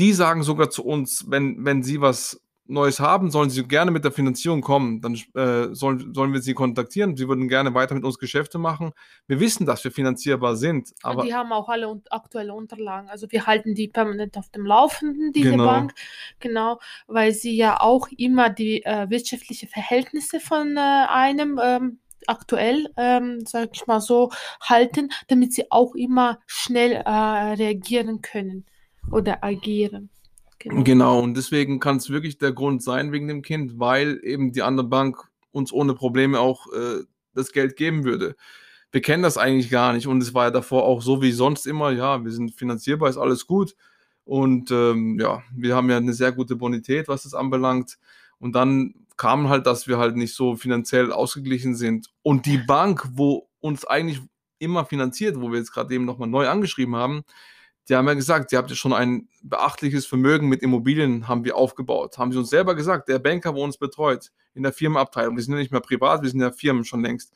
die 0.00 0.12
sagen 0.12 0.42
sogar 0.42 0.70
zu 0.70 0.84
uns, 0.84 1.26
wenn, 1.28 1.64
wenn 1.64 1.82
sie 1.82 2.00
was 2.00 2.40
Neues 2.70 3.00
haben, 3.00 3.30
sollen 3.30 3.50
sie 3.50 3.64
gerne 3.64 3.90
mit 3.90 4.04
der 4.04 4.12
Finanzierung 4.12 4.60
kommen. 4.60 5.00
Dann 5.00 5.14
äh, 5.34 5.74
sollen, 5.74 6.14
sollen 6.14 6.32
wir 6.32 6.40
sie 6.40 6.54
kontaktieren. 6.54 7.16
Sie 7.16 7.28
würden 7.28 7.48
gerne 7.48 7.74
weiter 7.74 7.94
mit 7.94 8.04
uns 8.04 8.18
Geschäfte 8.18 8.58
machen. 8.58 8.92
Wir 9.26 9.40
wissen, 9.40 9.66
dass 9.66 9.82
wir 9.82 9.90
finanzierbar 9.90 10.56
sind, 10.56 10.92
aber 11.02 11.22
und 11.22 11.26
die 11.26 11.34
haben 11.34 11.52
auch 11.52 11.68
alle 11.68 11.88
un 11.88 12.02
aktuelle 12.10 12.54
Unterlagen. 12.54 13.08
Also 13.08 13.26
wir 13.30 13.46
halten 13.46 13.74
die 13.74 13.88
permanent 13.88 14.38
auf 14.38 14.48
dem 14.50 14.64
Laufenden, 14.64 15.32
diese 15.32 15.50
Genau. 15.50 15.66
Bank. 15.66 15.94
Genau, 16.38 16.78
weil 17.08 17.32
sie 17.32 17.56
ja 17.56 17.80
auch 17.80 18.08
immer 18.16 18.50
die 18.50 18.84
äh, 18.84 19.10
wirtschaftlichen 19.10 19.68
Verhältnisse 19.68 20.38
von 20.38 20.76
äh, 20.76 20.80
einem 20.80 21.60
ähm, 21.62 21.98
aktuell, 22.26 22.88
ähm, 22.96 23.40
sag 23.46 23.70
ich 23.72 23.86
mal 23.86 24.00
so, 24.00 24.30
halten, 24.62 25.10
damit 25.26 25.52
sie 25.52 25.70
auch 25.72 25.94
immer 25.94 26.38
schnell 26.46 26.92
äh, 26.92 27.10
reagieren 27.10 28.22
können 28.22 28.64
oder 29.10 29.42
agieren. 29.44 30.10
Genau. 30.58 30.82
Genau, 30.82 31.20
und 31.20 31.36
deswegen 31.36 31.80
kann 31.80 31.96
es 31.96 32.10
wirklich 32.10 32.38
der 32.38 32.52
Grund 32.52 32.82
sein 32.82 33.12
wegen 33.12 33.28
dem 33.28 33.42
Kind, 33.42 33.78
weil 33.78 34.20
eben 34.22 34.52
die 34.52 34.62
andere 34.62 34.86
Bank 34.86 35.28
uns 35.52 35.72
ohne 35.72 35.94
Probleme 35.94 36.38
auch 36.38 36.66
äh, 36.72 37.04
das 37.34 37.52
Geld 37.52 37.76
geben 37.76 38.04
würde. 38.04 38.36
Wir 38.92 39.00
kennen 39.00 39.22
das 39.22 39.38
eigentlich 39.38 39.70
gar 39.70 39.92
nicht 39.92 40.06
und 40.06 40.20
es 40.20 40.34
war 40.34 40.44
ja 40.44 40.50
davor 40.50 40.84
auch 40.84 41.00
so 41.00 41.22
wie 41.22 41.32
sonst 41.32 41.66
immer, 41.66 41.92
ja, 41.92 42.22
wir 42.22 42.30
sind 42.30 42.52
finanzierbar, 42.52 43.08
ist 43.08 43.16
alles 43.16 43.46
gut 43.46 43.74
und 44.24 44.70
ähm, 44.70 45.18
ja, 45.18 45.42
wir 45.54 45.76
haben 45.76 45.88
ja 45.88 45.96
eine 45.96 46.12
sehr 46.12 46.32
gute 46.32 46.56
Bonität, 46.56 47.08
was 47.08 47.22
das 47.22 47.34
anbelangt 47.34 47.98
und 48.38 48.54
dann 48.54 48.94
kam 49.16 49.48
halt, 49.48 49.66
dass 49.66 49.86
wir 49.86 49.98
halt 49.98 50.16
nicht 50.16 50.34
so 50.34 50.56
finanziell 50.56 51.12
ausgeglichen 51.12 51.74
sind. 51.74 52.08
Und 52.22 52.46
die 52.46 52.56
Bank, 52.56 53.06
wo 53.12 53.50
uns 53.60 53.84
eigentlich 53.84 54.18
immer 54.58 54.86
finanziert, 54.86 55.38
wo 55.38 55.50
wir 55.50 55.58
jetzt 55.58 55.72
gerade 55.72 55.94
eben 55.94 56.06
nochmal 56.06 56.28
neu 56.28 56.48
angeschrieben 56.48 56.96
haben, 56.96 57.22
die 57.90 57.96
haben 57.96 58.06
ja 58.06 58.14
gesagt, 58.14 58.52
ihr 58.52 58.58
habt 58.58 58.70
ja 58.70 58.76
schon 58.76 58.92
ein 58.92 59.28
beachtliches 59.42 60.06
Vermögen 60.06 60.48
mit 60.48 60.62
Immobilien 60.62 61.26
haben 61.26 61.44
wir 61.44 61.56
aufgebaut. 61.56 62.18
Haben 62.18 62.30
sie 62.30 62.38
uns 62.38 62.50
selber 62.50 62.76
gesagt, 62.76 63.08
der 63.08 63.18
Banker, 63.18 63.54
wo 63.56 63.64
uns 63.64 63.78
betreut, 63.78 64.30
in 64.54 64.62
der 64.62 64.72
Firmenabteilung, 64.72 65.36
wir 65.36 65.42
sind 65.42 65.54
ja 65.54 65.58
nicht 65.58 65.72
mehr 65.72 65.80
privat, 65.80 66.22
wir 66.22 66.30
sind 66.30 66.40
ja 66.40 66.52
Firmen 66.52 66.84
schon 66.84 67.02
längst. 67.02 67.34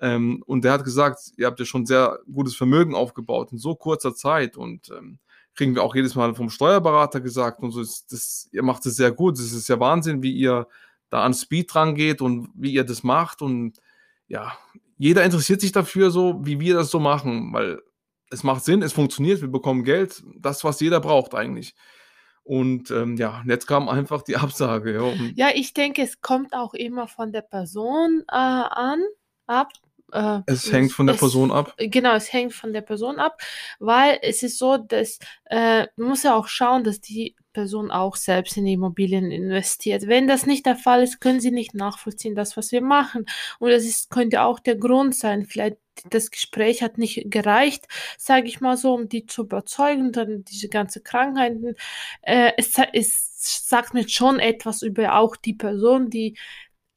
Ähm, 0.00 0.44
und 0.46 0.64
der 0.64 0.72
hat 0.72 0.84
gesagt, 0.84 1.32
ihr 1.36 1.46
habt 1.46 1.58
ja 1.58 1.66
schon 1.66 1.86
sehr 1.86 2.20
gutes 2.32 2.54
Vermögen 2.54 2.94
aufgebaut 2.94 3.50
in 3.50 3.58
so 3.58 3.74
kurzer 3.74 4.14
Zeit 4.14 4.56
und 4.56 4.90
ähm, 4.90 5.18
kriegen 5.54 5.74
wir 5.74 5.82
auch 5.82 5.96
jedes 5.96 6.14
Mal 6.14 6.36
vom 6.36 6.50
Steuerberater 6.50 7.20
gesagt 7.20 7.60
und 7.62 7.72
so, 7.72 7.80
das, 7.80 8.06
das, 8.06 8.48
ihr 8.52 8.62
macht 8.62 8.86
es 8.86 8.94
sehr 8.94 9.10
gut. 9.10 9.38
Es 9.38 9.52
ist 9.52 9.68
ja 9.68 9.80
Wahnsinn, 9.80 10.22
wie 10.22 10.32
ihr 10.32 10.68
da 11.10 11.24
an 11.24 11.34
Speed 11.34 11.74
dran 11.74 11.96
geht 11.96 12.22
und 12.22 12.48
wie 12.54 12.72
ihr 12.72 12.84
das 12.84 13.02
macht 13.02 13.42
und 13.42 13.78
ja, 14.28 14.52
jeder 14.96 15.24
interessiert 15.24 15.60
sich 15.60 15.72
dafür 15.72 16.12
so, 16.12 16.40
wie 16.44 16.60
wir 16.60 16.74
das 16.74 16.90
so 16.90 17.00
machen, 17.00 17.52
weil 17.52 17.82
es 18.30 18.42
macht 18.42 18.64
Sinn, 18.64 18.82
es 18.82 18.92
funktioniert, 18.92 19.40
wir 19.40 19.48
bekommen 19.48 19.84
Geld, 19.84 20.22
das, 20.38 20.64
was 20.64 20.80
jeder 20.80 21.00
braucht 21.00 21.34
eigentlich. 21.34 21.74
Und 22.42 22.90
ähm, 22.90 23.16
ja, 23.16 23.42
jetzt 23.46 23.66
kam 23.66 23.88
einfach 23.88 24.22
die 24.22 24.36
Absage. 24.36 24.94
Ja, 24.94 25.48
ja, 25.48 25.54
ich 25.54 25.74
denke, 25.74 26.02
es 26.02 26.20
kommt 26.20 26.54
auch 26.54 26.74
immer 26.74 27.06
von 27.06 27.32
der 27.32 27.42
Person 27.42 28.22
äh, 28.28 28.34
an, 28.34 29.02
ab. 29.46 29.72
Äh, 30.12 30.40
es 30.46 30.70
hängt 30.72 30.92
von 30.92 31.06
der 31.06 31.14
es, 31.14 31.20
Person 31.20 31.52
ab. 31.52 31.74
Genau, 31.78 32.14
es 32.14 32.32
hängt 32.32 32.52
von 32.52 32.72
der 32.72 32.80
Person 32.82 33.18
ab, 33.18 33.40
weil 33.78 34.18
es 34.22 34.42
ist 34.42 34.58
so, 34.58 34.76
dass 34.76 35.18
äh, 35.46 35.86
man 35.96 36.08
muss 36.08 36.22
ja 36.22 36.34
auch 36.34 36.48
schauen, 36.48 36.84
dass 36.84 37.00
die 37.00 37.36
Person 37.52 37.90
auch 37.90 38.16
selbst 38.16 38.56
in 38.56 38.66
Immobilien 38.66 39.30
investiert. 39.30 40.06
Wenn 40.06 40.28
das 40.28 40.46
nicht 40.46 40.66
der 40.66 40.76
Fall 40.76 41.02
ist, 41.02 41.20
können 41.20 41.40
sie 41.40 41.50
nicht 41.50 41.74
nachvollziehen, 41.74 42.34
das, 42.34 42.56
was 42.56 42.70
wir 42.70 42.80
machen. 42.80 43.26
Und 43.58 43.70
das 43.70 43.84
ist, 43.84 44.10
könnte 44.10 44.42
auch 44.42 44.60
der 44.60 44.76
Grund 44.76 45.14
sein. 45.16 45.46
Vielleicht 45.46 45.76
das 46.08 46.30
Gespräch 46.30 46.82
hat 46.82 46.96
nicht 46.96 47.30
gereicht, 47.30 47.86
sage 48.16 48.46
ich 48.46 48.60
mal 48.60 48.76
so, 48.76 48.94
um 48.94 49.08
die 49.08 49.26
zu 49.26 49.42
überzeugen, 49.42 50.12
dann 50.12 50.44
diese 50.44 50.68
ganze 50.68 51.02
Krankheiten. 51.02 51.74
Äh, 52.22 52.52
es, 52.56 52.74
es 52.92 53.68
sagt 53.68 53.94
mir 53.94 54.08
schon 54.08 54.38
etwas 54.38 54.82
über 54.82 55.16
auch 55.16 55.36
die 55.36 55.54
Person, 55.54 56.08
die 56.08 56.36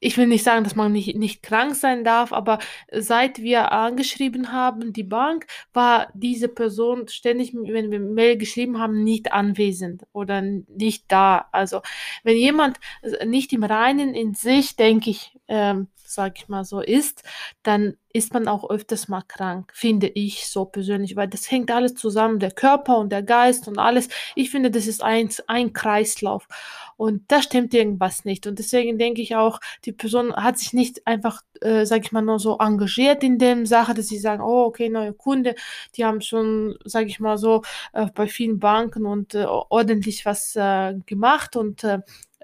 ich 0.04 0.18
will 0.18 0.28
nicht 0.28 0.44
sagen, 0.44 0.64
dass 0.64 0.76
man 0.76 0.92
nicht, 0.92 1.16
nicht 1.16 1.42
krank 1.44 1.76
sein 1.76 2.04
darf, 2.04 2.34
aber 2.34 2.60
seit 2.92 3.42
wir 3.42 3.72
angeschrieben 3.72 4.52
haben, 4.52 4.94
die 4.94 5.04
Bank, 5.04 5.48
war 5.72 6.10
diese 6.14 6.50
Person 6.50 7.08
ständig, 7.08 7.54
wenn 7.54 7.92
wir 7.92 8.00
Mail 8.00 8.38
geschrieben 8.38 8.80
haben, 8.80 9.04
nicht 9.04 9.32
anwesend 9.32 10.04
oder 10.12 10.42
nicht 10.42 11.06
da. 11.08 11.48
Also 11.52 11.82
wenn 12.24 12.38
jemand 12.38 12.80
nicht 13.26 13.54
im 13.54 13.64
Reinen 13.64 14.14
in 14.14 14.34
sich, 14.34 14.76
denke 14.76 15.10
ich, 15.10 15.38
ähm, 15.48 15.88
sag 16.06 16.38
ich 16.38 16.48
mal 16.48 16.64
so, 16.64 16.82
ist, 16.82 17.24
dann 17.64 17.96
ist 18.14 18.34
man 18.34 18.48
auch 18.48 18.70
öfters 18.70 19.08
mal 19.08 19.24
krank, 19.28 19.72
finde 19.74 20.08
ich 20.08 20.48
so 20.48 20.66
persönlich, 20.66 21.16
weil 21.16 21.28
das 21.28 21.50
hängt 21.50 21.72
alles 21.72 21.96
zusammen, 21.96 22.40
der 22.40 22.52
Körper 22.52 22.98
und 23.00 23.12
der 23.12 23.24
Geist 23.24 23.68
und 23.68 23.80
alles. 23.80 24.10
Ich 24.36 24.52
finde, 24.52 24.70
das 24.70 24.86
ist 24.86 25.02
ein, 25.04 25.30
ein 25.48 25.74
Kreislauf 25.74 26.48
und 26.96 27.24
da 27.30 27.42
stimmt 27.42 27.74
irgendwas 27.74 28.24
nicht. 28.24 28.46
Und 28.46 28.60
deswegen 28.60 29.00
denke 29.00 29.22
ich 29.22 29.36
auch, 29.36 29.60
die 29.86 29.92
Person 29.92 30.36
hat 30.36 30.60
sich 30.60 30.74
nicht 30.74 31.08
einfach, 31.08 31.42
äh, 31.62 31.86
sag 31.86 32.04
ich 32.06 32.12
mal, 32.12 32.22
nur 32.22 32.40
so 32.40 32.58
engagiert 32.60 33.24
in 33.24 33.40
dem 33.40 33.66
Sache, 33.66 33.96
dass 33.96 34.08
sie 34.08 34.20
sagen, 34.20 34.44
oh, 34.44 34.66
okay, 34.66 34.90
neue 34.90 35.14
Kunde, 35.14 35.56
die 35.96 36.06
haben 36.06 36.22
schon, 36.22 36.78
sag 36.86 37.08
ich 37.08 37.20
mal 37.20 37.38
so, 37.38 37.64
äh, 37.94 38.08
bei 38.14 38.28
vielen 38.28 38.60
Banken 38.60 39.06
und 39.06 39.34
äh, 39.34 39.46
ordentlich 39.46 40.26
was 40.26 40.56
äh, 40.56 40.94
gemacht 41.06 41.56
und 41.56 41.84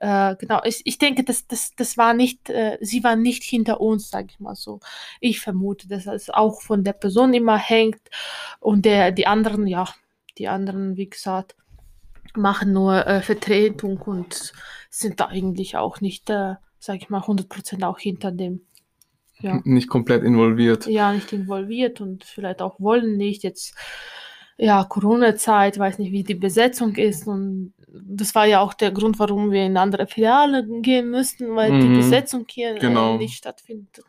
äh, 0.01 0.35
genau, 0.37 0.61
ich, 0.63 0.81
ich 0.85 0.97
denke, 0.97 1.25
das, 1.25 1.45
das, 1.47 1.71
das 1.75 1.97
war 1.97 2.13
nicht, 2.13 2.49
äh, 2.49 2.77
sie 2.79 3.03
war 3.03 3.17
nicht 3.17 3.43
hinter 3.43 3.81
uns, 3.81 4.09
sage 4.09 4.27
ich 4.29 4.39
mal 4.39 4.55
so. 4.55 4.79
Ich 5.19 5.41
vermute, 5.41 5.89
dass 5.89 6.07
es 6.07 6.29
auch 6.29 6.61
von 6.61 6.85
der 6.85 6.93
Person 6.93 7.33
immer 7.33 7.57
hängt 7.57 7.99
und 8.61 8.85
der, 8.85 9.11
die 9.11 9.27
anderen, 9.27 9.67
ja, 9.67 9.89
die 10.37 10.47
anderen, 10.47 10.95
wie 10.95 11.09
gesagt, 11.09 11.55
machen 12.33 12.71
nur 12.71 13.05
äh, 13.07 13.21
Vertretung 13.21 13.97
und 13.97 14.53
sind 14.89 15.19
da 15.19 15.25
eigentlich 15.25 15.75
auch 15.75 15.99
nicht, 15.99 16.29
äh, 16.29 16.55
sage 16.79 16.99
ich 17.01 17.09
mal, 17.09 17.21
100% 17.21 17.83
auch 17.85 17.99
hinter 17.99 18.31
dem. 18.31 18.61
Ja. 19.41 19.59
Nicht 19.65 19.89
komplett 19.89 20.23
involviert. 20.23 20.85
Ja, 20.87 21.11
nicht 21.11 21.33
involviert 21.33 21.99
und 21.99 22.23
vielleicht 22.23 22.61
auch 22.61 22.79
wollen 22.79 23.17
nicht 23.17 23.43
jetzt 23.43 23.75
ja, 24.59 24.83
Corona-Zeit, 24.83 25.79
weiß 25.79 25.99
nicht, 25.99 26.11
wie 26.11 26.23
die 26.23 26.35
Besetzung 26.35 26.95
ist. 26.95 27.25
Und 27.27 27.73
das 27.93 28.35
war 28.35 28.45
ja 28.45 28.61
auch 28.61 28.73
der 28.73 28.91
Grund, 28.91 29.19
warum 29.19 29.51
wir 29.51 29.65
in 29.65 29.77
andere 29.77 30.07
Filialen 30.07 30.81
gehen 30.81 31.09
müssten, 31.09 31.55
weil 31.55 31.71
mhm. 31.71 31.81
die 31.81 31.97
Besetzung 31.97 32.45
hier 32.49 32.75
äh, 32.75 32.79
genau. 32.79 33.15
äh, 33.15 33.17
nicht 33.17 33.35
stattfindet. 33.35 34.01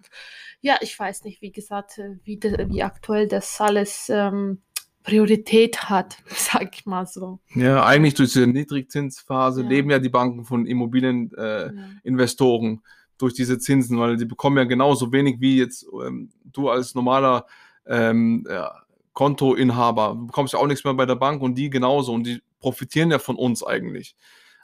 Ja, 0.60 0.76
ich 0.80 0.98
weiß 0.98 1.24
nicht, 1.24 1.40
wie 1.40 1.52
gesagt, 1.52 1.98
äh, 1.98 2.16
wie, 2.24 2.36
de, 2.36 2.68
wie 2.68 2.82
aktuell 2.82 3.28
das 3.28 3.60
alles 3.60 4.10
ähm, 4.10 4.60
Priorität 5.02 5.88
hat, 5.88 6.18
sag 6.26 6.74
ich 6.74 6.86
mal 6.86 7.06
so. 7.06 7.40
Ja, 7.54 7.84
eigentlich 7.84 8.14
durch 8.14 8.32
diese 8.32 8.46
Niedrigzinsphase 8.46 9.62
ja. 9.62 9.68
leben 9.68 9.90
ja 9.90 9.98
die 9.98 10.08
Banken 10.08 10.44
von 10.44 10.66
Immobilieninvestoren 10.66 12.68
äh, 12.68 12.74
ja. 12.74 12.80
durch 13.18 13.34
diese 13.34 13.58
Zinsen, 13.58 13.98
weil 13.98 14.16
die 14.16 14.26
bekommen 14.26 14.58
ja 14.58 14.64
genauso 14.64 15.12
wenig 15.12 15.40
wie 15.40 15.58
jetzt 15.58 15.86
ähm, 16.04 16.30
du 16.44 16.68
als 16.68 16.94
normaler 16.94 17.46
ähm, 17.86 18.44
ja, 18.48 18.74
Kontoinhaber. 19.12 20.16
Du 20.18 20.26
bekommst 20.26 20.52
ja 20.52 20.58
auch 20.58 20.66
nichts 20.66 20.84
mehr 20.84 20.94
bei 20.94 21.06
der 21.06 21.16
Bank 21.16 21.42
und 21.42 21.56
die 21.56 21.70
genauso 21.70 22.12
und 22.12 22.26
die 22.26 22.42
profitieren 22.60 23.10
ja 23.10 23.18
von 23.18 23.36
uns 23.36 23.64
eigentlich. 23.64 24.16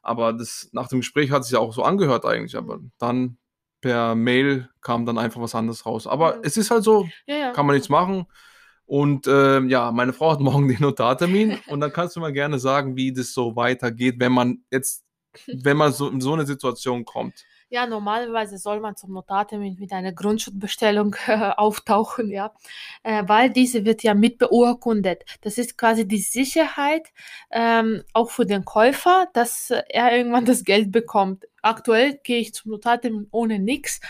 Aber 0.02 0.32
das 0.32 0.68
nach 0.72 0.88
dem 0.88 1.00
Gespräch 1.00 1.30
hat 1.32 1.44
sich 1.44 1.54
ja 1.54 1.58
auch 1.58 1.74
so 1.74 1.82
angehört 1.82 2.24
eigentlich, 2.24 2.56
aber 2.56 2.78
dann 2.98 3.38
per 3.80 4.14
Mail 4.14 4.68
kam 4.80 5.04
dann 5.04 5.18
einfach 5.18 5.40
was 5.40 5.54
anderes 5.54 5.84
raus. 5.84 6.06
Aber 6.06 6.36
ja. 6.36 6.40
es 6.44 6.56
ist 6.56 6.70
halt 6.70 6.84
so, 6.84 7.08
ja, 7.26 7.36
ja. 7.36 7.52
kann 7.52 7.66
man 7.66 7.74
nichts 7.74 7.88
machen. 7.88 8.26
Und 8.84 9.26
äh, 9.26 9.60
ja, 9.62 9.90
meine 9.90 10.12
Frau 10.12 10.32
hat 10.32 10.40
morgen 10.40 10.68
den 10.68 10.80
Notartermin 10.80 11.58
und 11.66 11.80
dann 11.80 11.92
kannst 11.92 12.16
du 12.16 12.20
mal 12.20 12.32
gerne 12.32 12.58
sagen, 12.58 12.96
wie 12.96 13.12
das 13.12 13.32
so 13.32 13.56
weitergeht, 13.56 14.16
wenn 14.18 14.32
man 14.32 14.64
jetzt, 14.70 15.04
wenn 15.46 15.76
man 15.76 15.92
so 15.92 16.08
in 16.08 16.20
so 16.20 16.32
eine 16.32 16.46
Situation 16.46 17.04
kommt. 17.04 17.44
Ja, 17.68 17.84
normalerweise 17.84 18.58
soll 18.58 18.78
man 18.78 18.94
zum 18.94 19.12
Notartermin 19.12 19.76
mit 19.80 19.92
einer 19.92 20.12
Grundschutzbestellung 20.12 21.16
äh, 21.26 21.50
auftauchen, 21.56 22.30
ja, 22.30 22.54
äh, 23.02 23.24
weil 23.26 23.50
diese 23.50 23.84
wird 23.84 24.04
ja 24.04 24.14
mit 24.14 24.38
beurkundet. 24.38 25.24
Das 25.40 25.58
ist 25.58 25.76
quasi 25.76 26.06
die 26.06 26.18
Sicherheit 26.18 27.08
ähm, 27.50 28.04
auch 28.12 28.30
für 28.30 28.46
den 28.46 28.64
Käufer, 28.64 29.26
dass 29.32 29.70
er 29.70 30.16
irgendwann 30.16 30.44
das 30.44 30.62
Geld 30.62 30.92
bekommt. 30.92 31.44
Aktuell 31.60 32.20
gehe 32.22 32.38
ich 32.38 32.54
zum 32.54 32.70
Notartermin 32.70 33.26
ohne 33.32 33.58
nichts. 33.58 34.00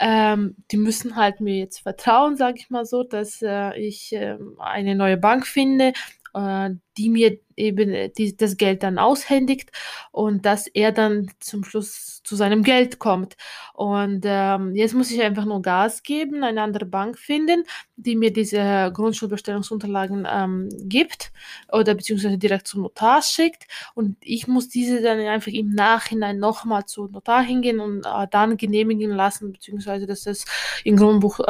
Ähm, 0.00 0.56
die 0.72 0.76
müssen 0.76 1.14
halt 1.14 1.38
mir 1.40 1.56
jetzt 1.56 1.78
vertrauen, 1.78 2.36
sage 2.36 2.58
ich 2.58 2.68
mal 2.68 2.84
so, 2.84 3.04
dass 3.04 3.40
äh, 3.42 3.78
ich 3.78 4.12
äh, 4.12 4.36
eine 4.58 4.96
neue 4.96 5.16
Bank 5.16 5.46
finde, 5.46 5.92
äh, 6.34 6.70
die 6.96 7.10
mir 7.10 7.38
eben 7.56 7.90
äh, 7.90 8.10
die, 8.10 8.36
das 8.36 8.56
Geld 8.56 8.82
dann 8.82 8.98
aushändigt 8.98 9.70
und 10.12 10.44
dass 10.46 10.66
er 10.66 10.92
dann 10.92 11.30
zum 11.40 11.64
Schluss 11.64 12.22
zu 12.22 12.36
seinem 12.36 12.62
Geld 12.62 12.98
kommt. 12.98 13.36
Und 13.74 14.22
ähm, 14.24 14.74
jetzt 14.74 14.94
muss 14.94 15.10
ich 15.10 15.22
einfach 15.22 15.44
nur 15.44 15.62
Gas 15.62 16.02
geben, 16.02 16.42
eine 16.44 16.62
andere 16.62 16.86
Bank 16.86 17.18
finden, 17.18 17.64
die 17.96 18.16
mir 18.16 18.32
diese 18.32 18.90
Grundschulbestellungsunterlagen 18.92 20.26
ähm, 20.30 20.68
gibt 20.88 21.32
oder 21.72 21.94
beziehungsweise 21.94 22.38
direkt 22.38 22.68
zum 22.68 22.82
Notar 22.82 23.22
schickt. 23.22 23.66
Und 23.94 24.16
ich 24.20 24.46
muss 24.46 24.68
diese 24.68 25.00
dann 25.00 25.20
einfach 25.20 25.52
im 25.52 25.70
Nachhinein 25.70 26.38
nochmal 26.38 26.84
zu 26.86 27.08
Notar 27.08 27.42
hingehen 27.42 27.80
und 27.80 28.04
äh, 28.04 28.26
dann 28.30 28.56
genehmigen 28.56 29.10
lassen, 29.10 29.52
beziehungsweise 29.52 30.06
dass 30.06 30.26
es 30.26 30.44
im 30.84 30.96
Grundbuch 30.96 31.40
äh, 31.40 31.44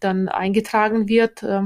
dann 0.00 0.28
eingetragen 0.28 1.08
wird. 1.08 1.42
Äh, 1.42 1.62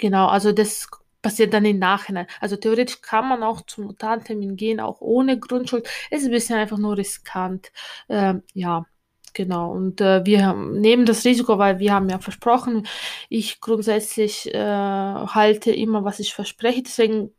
Genau, 0.00 0.28
also 0.28 0.52
das 0.52 0.88
passiert 1.22 1.52
dann 1.54 1.64
im 1.64 1.78
Nachhinein. 1.78 2.26
Also 2.40 2.56
theoretisch 2.56 3.02
kann 3.02 3.28
man 3.28 3.42
auch 3.42 3.62
zum 3.62 3.86
Notartermin 3.86 4.56
gehen, 4.56 4.80
auch 4.80 5.00
ohne 5.00 5.38
Grundschuld. 5.38 5.88
Es 6.10 6.20
ist 6.20 6.26
ein 6.26 6.32
bisschen 6.32 6.56
einfach 6.56 6.78
nur 6.78 6.96
riskant. 6.96 7.72
Ähm, 8.08 8.42
ja, 8.54 8.86
genau. 9.34 9.72
Und 9.72 10.00
äh, 10.00 10.24
wir 10.24 10.54
nehmen 10.54 11.06
das 11.06 11.24
Risiko, 11.24 11.58
weil 11.58 11.78
wir 11.78 11.92
haben 11.92 12.08
ja 12.08 12.18
versprochen, 12.18 12.86
ich 13.28 13.60
grundsätzlich 13.60 14.52
äh, 14.54 14.58
halte 14.58 15.72
immer, 15.72 16.04
was 16.04 16.20
ich 16.20 16.34
verspreche. 16.34 16.82
Deswegen 16.82 17.32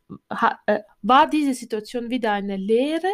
äh, 0.65 0.79
war 1.01 1.29
diese 1.29 1.53
Situation 1.53 2.09
wieder 2.09 2.31
eine 2.31 2.57
Lehre 2.57 3.07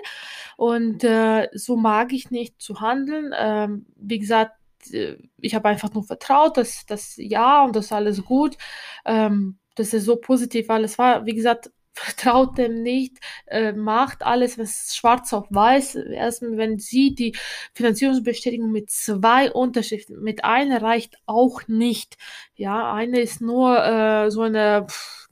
und 0.57 1.03
äh, 1.03 1.49
so 1.53 1.77
mag 1.77 2.13
ich 2.13 2.31
nicht 2.31 2.61
zu 2.61 2.81
handeln. 2.81 3.33
Ähm, 3.37 3.85
wie 3.95 4.19
gesagt, 4.19 4.57
äh, 4.91 5.17
ich 5.39 5.55
habe 5.55 5.69
einfach 5.69 5.93
nur 5.93 6.03
vertraut, 6.03 6.57
dass 6.57 6.85
das 6.85 7.15
ja 7.17 7.63
und 7.63 7.75
das 7.75 7.91
alles 7.91 8.23
gut. 8.25 8.57
Ähm, 9.05 9.57
dass 9.77 9.93
es 9.93 10.05
so 10.05 10.17
positiv 10.17 10.69
alles 10.69 10.97
war. 10.97 11.25
Wie 11.25 11.33
gesagt, 11.33 11.71
vertraut 11.97 12.57
dem 12.59 12.83
nicht, 12.83 13.17
äh, 13.47 13.71
macht 13.73 14.23
alles, 14.23 14.59
was 14.59 14.95
schwarz 14.95 15.33
auf 15.33 15.47
weiß. 15.49 15.95
Erst 15.95 16.43
wenn 16.43 16.77
sie 16.77 17.15
die 17.15 17.35
Finanzierungsbestätigung 17.73 18.71
mit 18.71 18.91
zwei 18.91 19.51
Unterschriften, 19.51 20.21
mit 20.21 20.43
einer 20.45 20.81
reicht 20.81 21.17
auch 21.25 21.67
nicht. 21.67 22.17
Ja, 22.55 22.93
eine 22.93 23.19
ist 23.21 23.41
nur 23.41 23.83
äh, 23.83 24.29
so 24.29 24.41
eine 24.41 24.85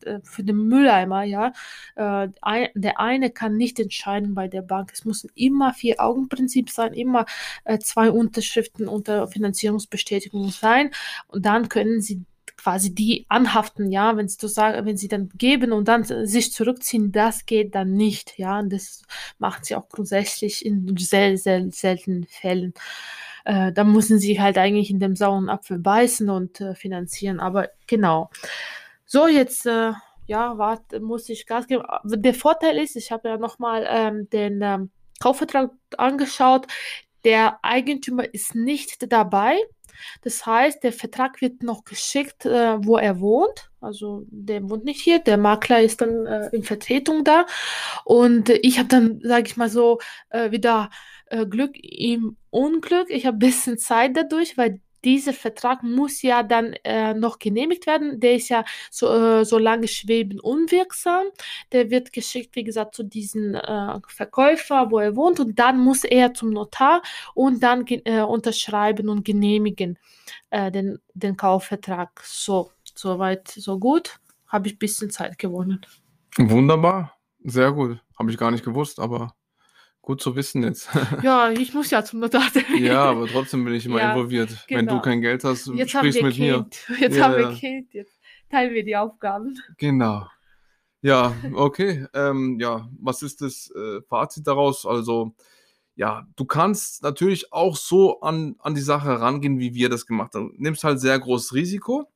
äh, 0.05 0.19
für 0.23 0.43
den 0.43 0.57
Mülleimer, 0.67 1.23
ja. 1.23 1.53
Äh, 1.95 2.29
ein, 2.41 2.69
der 2.75 2.99
eine 2.99 3.29
kann 3.31 3.57
nicht 3.57 3.79
entscheiden 3.79 4.33
bei 4.35 4.47
der 4.47 4.61
Bank. 4.61 4.91
Es 4.93 5.05
muss 5.05 5.27
immer 5.35 5.73
vier 5.73 5.99
Augenprinzip 5.99 6.69
sein, 6.69 6.93
immer 6.93 7.25
äh, 7.63 7.79
zwei 7.79 8.11
Unterschriften 8.11 8.87
unter 8.87 9.27
Finanzierungsbestätigung 9.27 10.49
sein 10.49 10.91
und 11.27 11.45
dann 11.45 11.69
können 11.69 12.01
sie 12.01 12.25
quasi 12.57 12.93
die 12.93 13.25
anhaften, 13.29 13.91
ja, 13.91 14.15
wenn 14.17 14.27
sie 14.27 14.47
sagen, 14.47 14.85
wenn 14.85 14.97
sie 14.97 15.07
dann 15.07 15.29
geben 15.37 15.71
und 15.71 15.87
dann 15.87 16.03
sich 16.03 16.51
zurückziehen, 16.51 17.11
das 17.11 17.45
geht 17.45 17.75
dann 17.75 17.93
nicht, 17.93 18.37
ja, 18.37 18.59
und 18.59 18.71
das 18.71 19.03
machen 19.37 19.63
sie 19.63 19.75
auch 19.75 19.89
grundsätzlich 19.89 20.65
in 20.65 20.95
sehr, 20.97 21.37
sehr 21.37 21.69
seltenen 21.71 22.25
Fällen. 22.25 22.73
Äh, 23.45 23.71
da 23.71 23.83
müssen 23.83 24.19
sie 24.19 24.41
halt 24.41 24.57
eigentlich 24.57 24.89
in 24.89 24.99
dem 24.99 25.15
sauren 25.15 25.49
Apfel 25.49 25.79
beißen 25.79 26.29
und 26.29 26.61
äh, 26.61 26.75
finanzieren, 26.75 27.39
aber 27.39 27.69
genau. 27.87 28.29
So, 29.05 29.27
jetzt, 29.27 29.65
äh, 29.67 29.91
ja, 30.25 30.57
warte, 30.57 30.99
muss 30.99 31.29
ich 31.29 31.45
Gas 31.45 31.67
geben. 31.67 31.83
Der 32.03 32.33
Vorteil 32.33 32.77
ist, 32.77 32.95
ich 32.95 33.11
habe 33.11 33.29
ja 33.29 33.37
nochmal 33.37 33.85
ähm, 33.87 34.29
den 34.31 34.61
ähm, 34.63 34.89
Kaufvertrag 35.19 35.71
angeschaut. 35.97 36.65
Der 37.25 37.59
Eigentümer 37.63 38.33
ist 38.33 38.55
nicht 38.55 39.11
dabei. 39.11 39.57
Das 40.21 40.45
heißt, 40.45 40.83
der 40.83 40.93
Vertrag 40.93 41.41
wird 41.41 41.63
noch 41.63 41.83
geschickt, 41.83 42.45
äh, 42.45 42.77
wo 42.85 42.97
er 42.97 43.19
wohnt. 43.19 43.71
Also 43.81 44.25
der 44.29 44.69
wohnt 44.69 44.85
nicht 44.85 45.01
hier, 45.01 45.19
der 45.19 45.37
Makler 45.37 45.81
ist 45.81 46.01
dann 46.01 46.25
äh, 46.25 46.49
in 46.51 46.63
Vertretung 46.63 47.23
da. 47.23 47.45
Und 48.03 48.49
ich 48.49 48.77
habe 48.77 48.89
dann, 48.89 49.19
sage 49.23 49.47
ich 49.47 49.57
mal 49.57 49.69
so, 49.69 49.99
äh, 50.29 50.51
wieder 50.51 50.89
äh, 51.27 51.45
Glück 51.45 51.71
im 51.81 52.37
Unglück. 52.49 53.09
Ich 53.09 53.25
habe 53.25 53.37
ein 53.37 53.39
bisschen 53.39 53.77
Zeit 53.77 54.15
dadurch, 54.15 54.57
weil 54.57 54.81
dieser 55.05 55.33
Vertrag 55.33 55.83
muss 55.83 56.21
ja 56.23 56.43
dann 56.43 56.73
äh, 56.83 57.13
noch 57.13 57.39
genehmigt 57.39 57.85
werden. 57.85 58.19
Der 58.19 58.33
ist 58.35 58.49
ja 58.49 58.65
so, 58.89 59.07
äh, 59.07 59.45
so 59.45 59.59
lange 59.59 59.87
schweben 59.87 60.39
unwirksam. 60.39 61.27
Der 61.71 61.91
wird 61.91 62.11
geschickt, 62.11 62.55
wie 62.55 62.63
gesagt, 62.63 62.95
zu 62.95 63.03
diesem 63.03 63.55
äh, 63.55 63.99
Verkäufer, 64.07 64.91
wo 64.91 64.99
er 64.99 65.15
wohnt, 65.15 65.39
und 65.39 65.59
dann 65.59 65.79
muss 65.79 66.03
er 66.03 66.33
zum 66.33 66.49
Notar 66.49 67.03
und 67.35 67.61
dann 67.61 67.85
äh, 67.87 68.21
unterschreiben 68.21 69.07
und 69.07 69.23
genehmigen 69.23 69.97
äh, 70.49 70.71
den, 70.71 70.97
den 71.13 71.37
Kaufvertrag. 71.37 72.21
So, 72.25 72.71
so 72.95 73.19
weit, 73.19 73.47
so 73.47 73.79
gut. 73.79 74.19
Habe 74.47 74.67
ich 74.67 74.75
ein 74.75 74.79
bisschen 74.79 75.11
Zeit 75.11 75.37
gewonnen. 75.37 75.85
Wunderbar, 76.37 77.13
sehr 77.43 77.71
gut. 77.71 77.99
Habe 78.17 78.31
ich 78.31 78.37
gar 78.37 78.51
nicht 78.51 78.65
gewusst, 78.65 78.99
aber 78.99 79.35
Gut 80.05 80.21
zu 80.21 80.35
wissen 80.35 80.61
jetzt. 80.61 80.87
Ja, 81.23 81.49
ich 81.49 81.73
muss 81.73 81.89
ja 81.89 82.05
zum 82.05 82.19
Notar. 82.19 82.43
ja, 82.77 83.05
aber 83.05 83.25
trotzdem 83.25 83.65
bin 83.65 83.73
ich 83.73 83.87
immer 83.87 83.99
ja, 83.99 84.11
involviert. 84.11 84.49
Genau. 84.67 84.77
Wenn 84.77 84.85
du 84.85 84.91
genau. 84.91 85.01
kein 85.01 85.21
Geld 85.21 85.43
hast, 85.43 85.65
jetzt 85.73 85.93
sprichst 85.93 86.21
mit 86.21 86.35
kind. 86.35 86.77
mir. 86.87 86.97
Jetzt 86.99 87.17
ja, 87.17 87.23
haben 87.23 87.37
wir 87.37 87.53
Kind, 87.53 87.91
jetzt 87.91 88.19
teilen 88.51 88.75
wir 88.75 88.85
die 88.85 88.95
Aufgaben. 88.95 89.55
Genau. 89.79 90.27
Ja, 91.01 91.33
okay. 91.53 92.05
ähm, 92.13 92.59
ja, 92.59 92.87
was 93.01 93.23
ist 93.23 93.41
das 93.41 93.71
äh, 93.71 94.01
Fazit 94.07 94.45
daraus? 94.45 94.85
Also, 94.85 95.33
ja, 95.95 96.27
du 96.35 96.45
kannst 96.45 97.01
natürlich 97.01 97.51
auch 97.51 97.75
so 97.75 98.21
an, 98.21 98.57
an 98.59 98.75
die 98.75 98.81
Sache 98.81 99.19
rangehen, 99.19 99.57
wie 99.57 99.73
wir 99.73 99.89
das 99.89 100.05
gemacht 100.05 100.35
haben. 100.35 100.51
Du 100.55 100.61
nimmst 100.61 100.83
halt 100.83 100.99
sehr 100.99 101.17
großes 101.17 101.55
Risiko 101.55 102.11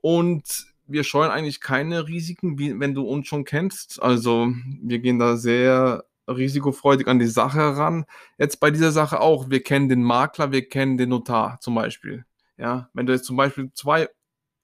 und 0.00 0.68
wir 0.86 1.04
scheuen 1.04 1.30
eigentlich 1.30 1.60
keine 1.60 2.08
Risiken, 2.08 2.58
wie 2.58 2.80
wenn 2.80 2.94
du 2.94 3.02
uns 3.02 3.26
schon 3.26 3.44
kennst. 3.44 4.02
Also, 4.02 4.48
wir 4.80 5.00
gehen 5.00 5.18
da 5.18 5.36
sehr 5.36 6.06
risikofreudig 6.28 7.06
an 7.06 7.18
die 7.18 7.26
Sache 7.26 7.58
heran. 7.58 8.06
Jetzt 8.38 8.60
bei 8.60 8.70
dieser 8.70 8.92
Sache 8.92 9.20
auch, 9.20 9.50
wir 9.50 9.62
kennen 9.62 9.88
den 9.88 10.02
Makler, 10.02 10.52
wir 10.52 10.68
kennen 10.68 10.98
den 10.98 11.10
Notar 11.10 11.58
zum 11.60 11.74
Beispiel. 11.74 12.24
Ja, 12.58 12.88
wenn 12.94 13.06
du 13.06 13.12
jetzt 13.12 13.26
zum 13.26 13.36
Beispiel 13.36 13.70
zwei 13.74 14.08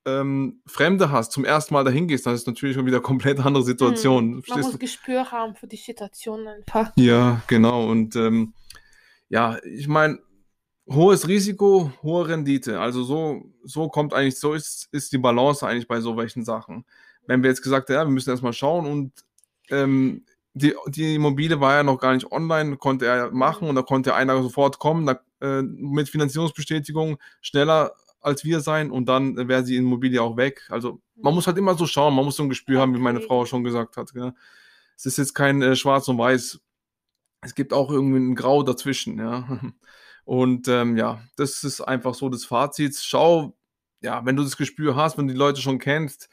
ähm, 0.07 0.63
Fremde 0.67 1.11
hast, 1.11 1.33
zum 1.33 1.45
ersten 1.45 1.75
Mal 1.75 1.85
dahin 1.85 2.09
gehst, 2.09 2.27
dann 2.27 2.35
ist 2.35 2.47
natürlich 2.47 2.75
schon 2.75 2.87
wieder 2.87 2.99
eine 2.99 3.03
komplett 3.07 3.41
andere 3.41 3.63
Situation. 3.63 4.35
Hm, 4.35 4.43
man 4.49 4.61
muss 4.61 4.79
Gespür 4.79 5.31
haben 5.31 5.55
für 5.55 5.67
die 5.67 5.77
Situation 5.77 6.47
einfach. 6.47 6.93
Ja, 6.97 7.43
genau. 7.47 7.89
Und 7.89 8.17
ähm, 8.17 8.55
ja, 9.29 9.59
ich 9.65 9.89
meine, 9.89 10.19
hohes 10.91 11.29
Risiko, 11.29 11.93
hohe 12.03 12.29
Rendite. 12.29 12.81
Also 12.81 13.05
so, 13.05 13.43
so 13.63 13.89
kommt 13.89 14.15
eigentlich, 14.15 14.39
so 14.39 14.55
ist, 14.55 14.89
ist 14.93 15.13
die 15.13 15.19
Balance 15.19 15.67
eigentlich 15.67 15.89
bei 15.89 16.01
so 16.01 16.17
welchen 16.17 16.45
Sachen. 16.45 16.85
Wenn 17.27 17.43
wir 17.43 17.51
jetzt 17.51 17.63
gesagt 17.63 17.89
haben, 17.89 17.95
ja, 17.95 18.05
wir 18.05 18.11
müssen 18.11 18.31
erstmal 18.31 18.53
schauen 18.53 18.87
und 18.87 19.13
ähm, 19.71 20.25
die, 20.55 20.75
die 20.89 21.15
Immobilie 21.15 21.61
war 21.61 21.75
ja 21.75 21.83
noch 21.83 21.99
gar 21.99 22.15
nicht 22.15 22.31
online, 22.31 22.77
konnte 22.77 23.07
er 23.07 23.31
machen 23.31 23.69
und 23.69 23.75
da 23.75 23.83
konnte 23.83 24.15
einer 24.15 24.43
sofort 24.43 24.79
kommen 24.79 25.07
da, 25.07 25.21
äh, 25.41 25.63
mit 25.63 26.09
Finanzierungsbestätigung 26.09 27.19
schneller 27.41 27.93
als 28.21 28.45
wir 28.45 28.61
sein 28.61 28.91
und 28.91 29.07
dann 29.07 29.37
wäre 29.49 29.65
die 29.65 29.77
Immobilie 29.77 30.23
auch 30.23 30.37
weg. 30.37 30.63
Also 30.71 31.01
man 31.17 31.35
muss 31.35 31.47
halt 31.47 31.59
immer 31.59 31.75
so 31.75 31.87
schauen, 31.87 32.15
man 32.15 32.25
muss 32.25 32.37
so 32.37 32.43
ein 32.45 32.49
Gespür 32.49 32.77
okay. 32.77 32.83
haben, 32.83 32.95
wie 32.95 33.01
meine 33.01 33.21
Frau 33.21 33.45
schon 33.47 33.65
gesagt 33.65 33.97
hat. 33.97 34.13
Gell? 34.13 34.33
Es 34.97 35.07
ist 35.07 35.19
jetzt 35.19 35.35
kein 35.35 35.61
äh, 35.63 35.75
Schwarz 35.75 36.07
und 36.09 36.19
Weiß. 36.19 36.61
Es 37.43 37.55
gibt 37.55 37.73
auch 37.73 37.91
irgendwie 37.91 38.19
ein 38.19 38.37
Grau 38.37 38.63
dazwischen, 38.63 39.19
ja. 39.19 39.61
Und 40.25 40.69
ähm, 40.69 40.97
ja, 40.97 41.21
das 41.35 41.65
ist 41.65 41.81
einfach 41.81 42.15
so 42.15 42.29
das 42.29 42.45
Fazit. 42.45 42.97
Schau, 42.97 43.57
ja, 44.01 44.25
wenn 44.25 44.37
du 44.37 44.45
das 44.45 44.57
Gespür 44.57 44.95
hast, 44.95 45.19
wenn 45.19 45.27
du 45.27 45.35
die 45.35 45.39
Leute 45.39 45.61
schon 45.61 45.81
kennst, 45.81 46.29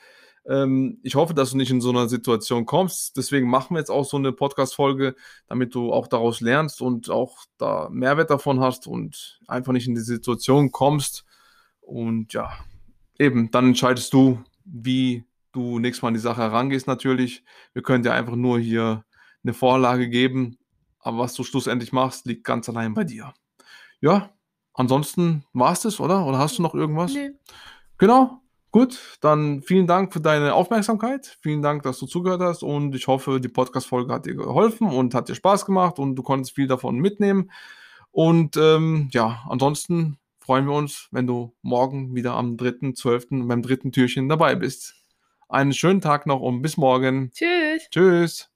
ähm, 0.49 0.99
ich 1.03 1.13
hoffe, 1.13 1.35
dass 1.35 1.51
du 1.51 1.57
nicht 1.57 1.69
in 1.69 1.79
so 1.79 1.91
einer 1.91 2.09
Situation 2.09 2.65
kommst. 2.65 3.15
Deswegen 3.15 3.47
machen 3.47 3.75
wir 3.75 3.79
jetzt 3.79 3.91
auch 3.91 4.03
so 4.03 4.17
eine 4.17 4.31
Podcast-Folge, 4.31 5.15
damit 5.47 5.75
du 5.75 5.93
auch 5.93 6.07
daraus 6.07 6.41
lernst 6.41 6.81
und 6.81 7.11
auch 7.11 7.37
da 7.59 7.87
Mehrwert 7.91 8.31
davon 8.31 8.59
hast 8.59 8.87
und 8.87 9.39
einfach 9.47 9.73
nicht 9.73 9.87
in 9.87 9.93
die 9.93 10.01
Situation 10.01 10.71
kommst. 10.71 11.23
Und 11.81 12.33
ja, 12.33 12.51
eben, 13.19 13.51
dann 13.51 13.67
entscheidest 13.67 14.11
du, 14.11 14.43
wie 14.65 15.23
du 15.51 15.77
nächstes 15.77 16.01
Mal 16.01 16.09
an 16.09 16.13
die 16.15 16.19
Sache 16.19 16.41
herangehst 16.41 16.87
natürlich. 16.87 17.43
Wir 17.73 17.83
können 17.83 18.03
dir 18.03 18.13
einfach 18.13 18.35
nur 18.35 18.59
hier 18.59 19.05
eine 19.43 19.53
Vorlage 19.53 20.09
geben, 20.09 20.57
aber 20.99 21.19
was 21.19 21.35
du 21.35 21.43
schlussendlich 21.43 21.91
machst, 21.91 22.25
liegt 22.25 22.43
ganz 22.43 22.67
allein 22.67 22.95
bei 22.95 23.03
dir. 23.03 23.33
Ja, 24.01 24.33
ansonsten 24.73 25.43
war 25.53 25.73
es 25.73 25.81
das, 25.81 25.99
oder? 25.99 26.25
Oder 26.25 26.39
hast 26.39 26.57
du 26.57 26.63
noch 26.63 26.73
irgendwas? 26.73 27.13
Nee. 27.13 27.31
Genau. 27.99 28.41
Gut, 28.71 29.17
dann 29.21 29.63
vielen 29.63 29.87
Dank 29.87 30.13
für 30.13 30.21
deine 30.21 30.53
Aufmerksamkeit. 30.53 31.37
Vielen 31.41 31.63
Dank, 31.63 31.81
dass 31.83 31.97
du 31.97 32.05
zugehört 32.05 32.41
hast 32.41 32.61
und 32.61 32.93
ich 32.93 33.07
hoffe, 33.07 33.39
die 33.41 33.47
Podcast-Folge 33.47 34.13
hat 34.13 34.27
dir 34.27 34.35
geholfen 34.35 34.87
und 34.87 35.15
hat 35.15 35.27
dir 35.27 35.35
Spaß 35.35 35.65
gemacht 35.65 35.97
und 35.97 36.15
du 36.15 36.21
konntest 36.21 36.55
viel 36.55 36.67
davon 36.67 36.97
mitnehmen. 36.97 37.51
Und 38.11 38.57
ähm, 38.57 39.09
ja, 39.11 39.43
ansonsten 39.49 40.19
freuen 40.39 40.65
wir 40.65 40.73
uns, 40.73 41.07
wenn 41.11 41.25
du 41.25 41.55
morgen 41.63 42.13
wieder 42.13 42.33
am 42.33 42.57
3.12. 42.57 43.47
beim 43.47 43.63
dritten 43.63 43.91
Türchen 43.91 44.29
dabei 44.29 44.55
bist. 44.55 44.95
Einen 45.47 45.73
schönen 45.73 46.01
Tag 46.01 46.27
noch 46.27 46.41
und 46.41 46.61
bis 46.61 46.77
morgen. 46.77 47.31
Tschüss. 47.31 47.89
Tschüss. 47.89 48.49